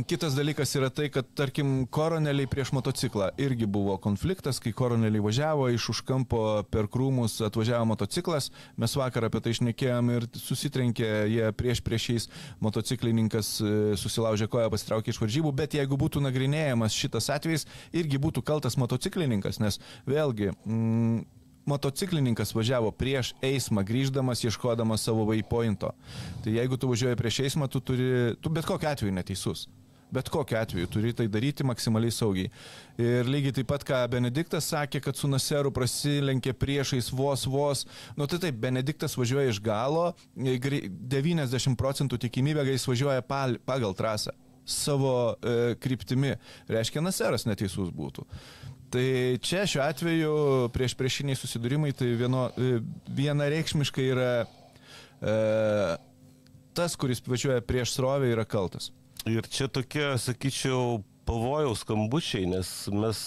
[0.07, 5.69] kitas dalykas yra tai, kad tarkim koroneliai prieš motociklą irgi buvo konfliktas, kai koroneliai važiavo
[5.73, 11.49] iš už kampo per krūmus atvažiavo motociklas, mes vakar apie tai išnekėjom ir susitrenkė jie
[11.57, 12.29] prieš priešiais,
[12.64, 17.66] motociklininkas e, susilaužė koją, pasitraukė iš varžybų, bet jeigu būtų nagrinėjamas šitas atvejis,
[17.97, 21.25] irgi būtų kaltas motociklininkas, nes vėlgi mm,
[21.69, 25.93] motociklininkas važiavo prieš eismą, grįždamas, ieškodamas savo waypointo.
[26.45, 29.66] Tai jeigu tu važiuoji prieš eismą, tu turi, tu bet kokiu atveju neteisus.
[30.11, 32.49] Bet kokiu atveju turi tai daryti maksimaliai saugiai.
[32.97, 37.85] Ir lygiai taip pat, ką Benediktas sakė, kad su Naseru prasilenkė priešais vos vos.
[38.16, 43.27] Nu tai taip, Benediktas važiuoja iš galo, grei- 90 procentų tikimybė, kad jis važiuoja
[43.69, 44.33] pagal trasą
[44.69, 46.35] savo e, kryptimi.
[46.69, 48.27] Reiškia, Naseras neteisus būtų.
[48.89, 49.05] Tai
[49.45, 50.34] čia šiuo atveju
[50.72, 52.78] prieš priešiniai susidūrimai tai vieno, e,
[53.18, 55.34] vienareikšmiškai yra e,
[56.72, 58.89] tas, kuris važiuoja prieš srovę, yra kaltas.
[59.28, 63.18] Ir čia tokie, sakyčiau, pavojaus skambučiai, nes mes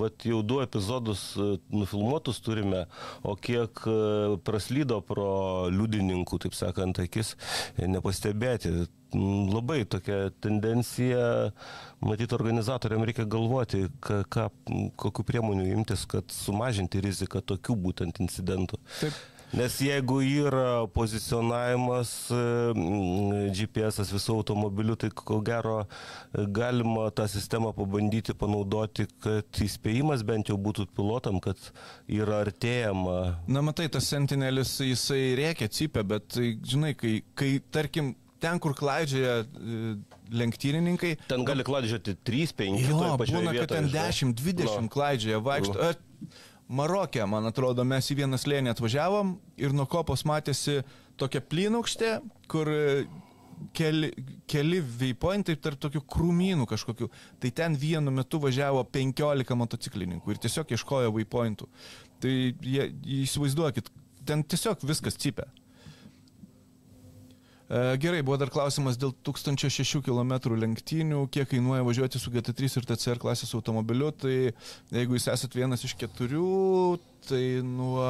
[0.00, 2.84] vat, jau du epizodus e, nufilmuotus turime,
[3.22, 3.98] o kiek e,
[4.46, 5.30] praslydo pro
[5.70, 7.36] liudininkų, taip sakant, akis,
[7.76, 8.74] e, nepastebėti.
[9.14, 11.22] Labai tokia tendencija,
[12.04, 14.44] matyti, organizatoriam reikia galvoti, ką, ką,
[15.00, 18.80] kokiu priemonių imtis, kad sumažinti riziką tokių būtent incidentų.
[19.00, 19.16] Taip.
[19.52, 22.10] Nes jeigu yra pozicionavimas
[23.56, 30.52] GPS visų automobilių, tai ko gero e, galima tą sistemą pabandyti panaudoti, kad įspėjimas bent
[30.52, 31.56] jau būtų pilotam, kad
[32.12, 33.16] yra artėjama.
[33.48, 36.36] Na, matai, tas sentinelis, jisai reikia cipę, bet,
[36.68, 38.12] žinai, kai, kai tarkim,
[38.42, 39.78] ten, kur klaidžioja e,
[40.40, 41.14] lenktynininkai.
[41.30, 44.08] Ten gali klaidžioti 3-5 Jo, toje pačioje būna, kad ten žinai.
[44.12, 44.92] 10-20 Nu.
[44.92, 45.76] klaidžioja, vaikšto.
[45.78, 45.90] Nu.
[45.90, 50.82] E, Marokė, man atrodo, mes į vieną slėnį atvažiavom ir nuo kopos matėsi
[51.16, 52.10] tokia plynukštė,
[52.52, 52.82] kur e,
[53.72, 54.10] keli,
[54.50, 57.08] keli veipointai tarp tokių krūmynų kažkokių.
[57.40, 61.70] Tai ten vienu metu važiavo 15 motociklininkų ir tiesiog ieškojo veipointų.
[62.20, 62.90] Tai jie,
[63.22, 63.88] įsivaizduokit,
[64.28, 65.48] ten tiesiog viskas cipia.
[67.68, 72.88] E, Gerai, buvo dar klausimas dėl 1006 km lenktynių, kiek kainuoja važiuoti su GT3 ir
[72.88, 74.08] TCR klasės automobiliu.
[74.16, 76.98] Tai jeigu jūs esat vienas iš keturių,
[77.28, 78.08] tai nuo...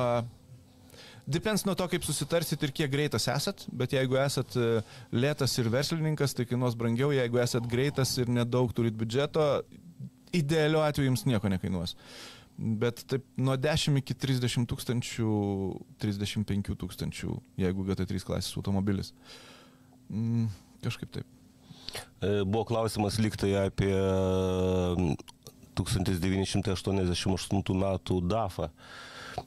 [1.29, 4.69] Depends nuo to, kaip susitarsit ir kiek greitas esat, bet jeigu esat e,
[5.13, 9.45] lėtas ir verslininkas, tai kainuos brangiau, jeigu esat greitas ir nedaug turit biudžeto,
[10.33, 11.99] idealiu atveju jums nieko nekainuos.
[12.59, 15.35] Bet taip nuo 10 iki 30 tūkstančių,
[16.03, 19.13] 35 tūkstančių, jeigu GT3 klasės automobilis.
[20.09, 20.47] Mm,
[20.85, 21.27] kažkaip taip.
[22.23, 25.15] E, Buvo klausimas liktai apie mm,
[25.79, 28.73] 1988 metų DAFą mm,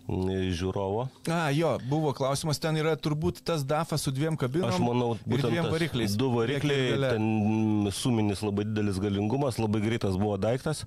[0.08, 1.08] žiūrovo.
[1.32, 5.52] A, jo, buvo klausimas, ten yra turbūt tas DAFA su dviem kabinom Aš manau, būtent
[5.54, 6.16] dviem varikliais.
[6.20, 10.86] Du varikliai, ten suminis labai didelis galingumas, labai greitas buvo daiktas.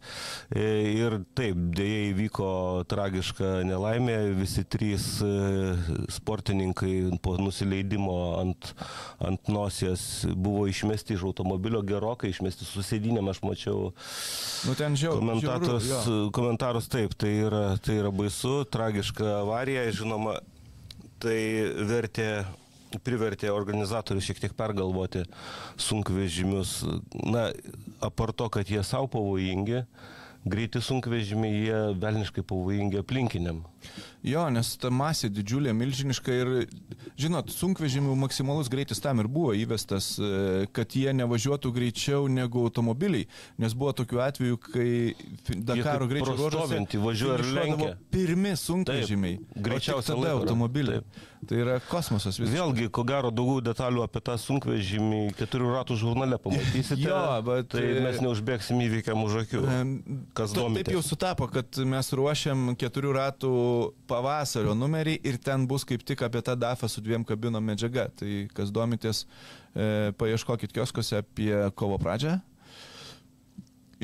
[0.55, 2.48] E, Ir taip, dėja įvyko
[2.90, 5.30] tragiška nelaimė, visi trys e,
[6.12, 6.94] sportininkai
[7.24, 8.72] po nusileidimo ant,
[9.24, 13.92] ant nosies buvo išmesti iš automobilio gerokai, išmesti su sėdinėm, aš mačiau
[14.64, 18.93] Nu, ten žiau, komentatus, žiauru, komentarus taip, tai yra, tai yra baisu, tragiška
[19.24, 20.38] avarija, žinoma,
[21.22, 21.38] tai
[21.88, 22.45] vertė
[23.03, 25.24] privertė organizatorius šiek tiek pergalvoti
[25.80, 26.82] sunkvežimius.
[27.26, 27.49] Na,
[28.05, 29.82] apart to, kad jie savo pavojingi,
[30.47, 33.64] greiti sunkvežimiai, jie velniškai pavojingi aplinkiniam.
[34.24, 36.51] Jo, nes ta masė didžiulė, milžiniška ir,
[37.20, 43.28] žinot, sunkvežimių maksimalus greitis tam ir buvo įvestas, e, kad jie nevažiuotų greičiau negu automobiliai,
[43.61, 44.89] nes buvo tokių atvejų, kai
[45.68, 47.93] Dakaro greičio ruožuose važiuoja ir lenkia.
[48.14, 51.05] Pirmi sunkvežimiai, Taip, greičiausiai tada automobiliai.
[51.45, 52.55] Tai yra kosmosas viskas.
[52.55, 57.01] Vėlgi, ko gero, daugiau detalių apie tą sunkvežimį keturių ratų žurnale pamatysite.
[57.05, 59.62] Jo, bet, Tai e, mes neužbėgsim įvykiam už akių.
[60.37, 60.87] Kas Ta- domitės.
[60.87, 63.53] Taip jau sutapo, kad mes ruošiam keturių ratų
[64.10, 68.08] pavasario numerį ir ten bus kaip tik apie tą DAFą su dviem kabinom medžiaga.
[68.18, 69.24] Tai kas domitės,
[69.74, 72.38] e, paieškokit kioskose apie kovo pradžią.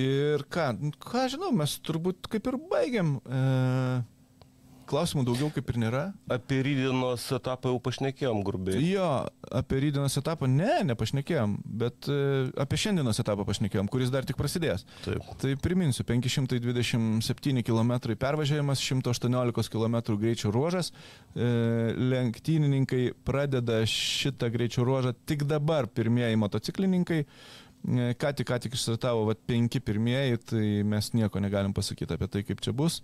[0.01, 3.17] Ir ką, nu, ką žinau, mes turbūt kaip ir baigiam.
[3.27, 3.41] E,
[4.91, 6.03] klausimų daugiau kaip ir nėra.
[6.33, 8.81] Apie rydienos etapą jau pašnekėjom grubiai.
[8.83, 9.09] Jo,
[9.61, 12.19] apie rydienos etapą ne, nepašnekėjom, bet e,
[12.61, 14.87] apie šiandienos etapą pašnekėjom, kuris dar tik prasidės.
[15.07, 15.25] Taip.
[15.43, 20.93] Tai priminsiu, 527 km pervažiavimas, 118 km greičio ruožas.
[21.35, 21.49] E,
[22.11, 27.25] lenktynininkai pradeda šitą greičio ruožą tik dabar, pirmieji motociklininkai.
[27.25, 32.29] E, Ką tik, ką tik išstartavo, va, penki pirmieji, tai mes nieko negalim pasakyti apie
[32.29, 32.99] tai, kaip čia bus.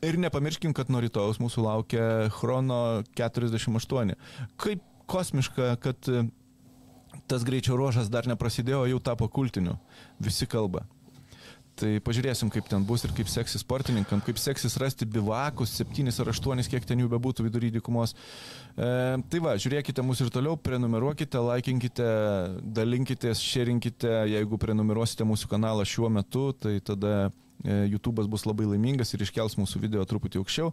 [0.00, 4.14] Ir nepamirškim, kad nuo rytojus mūsų laukia Chrono 48.
[4.60, 6.22] Kaip kosmiška, kad e,
[7.28, 9.76] tas greičio ruožas dar neprasidėjo, jau tapo kultiniu.
[10.22, 10.86] Visi kalba.
[11.80, 16.32] Tai pažiūrėsim, kaip ten bus ir kaip seksis sportininkam, kaip seksis rasti bivakus, septynis ar
[16.32, 18.16] aštuonis, kiek ten jų bebūtų vidury dykumos.
[18.16, 18.88] E,
[19.20, 22.08] tai va, žiūrėkite mus ir toliau, prenumeruokite, laikinkite,
[22.64, 27.30] dalinkitės, šerinkite, jeigu prenumeruosite mūsų kanalą šiuo metu, tai tada
[27.64, 30.70] YouTube'as bus labai laimingas ir iškels mūsų video truputį aukščiau.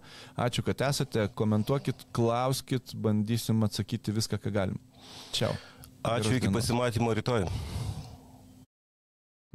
[0.48, 4.80] Ačiū, kad esate, komentuokit, klauskit, bandysim atsakyti viską, ką galim.
[5.36, 5.52] Čiau.
[6.08, 7.48] Ačiū, iki pasimatymo rytoj.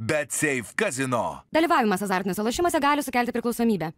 [0.03, 1.43] Bet Safe Casino.
[1.53, 3.93] Dalyvavimas azartiniuose lošimuose gali sukelti priklausomybę.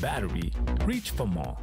[0.00, 0.52] Battery.
[0.86, 1.56] Reach for more.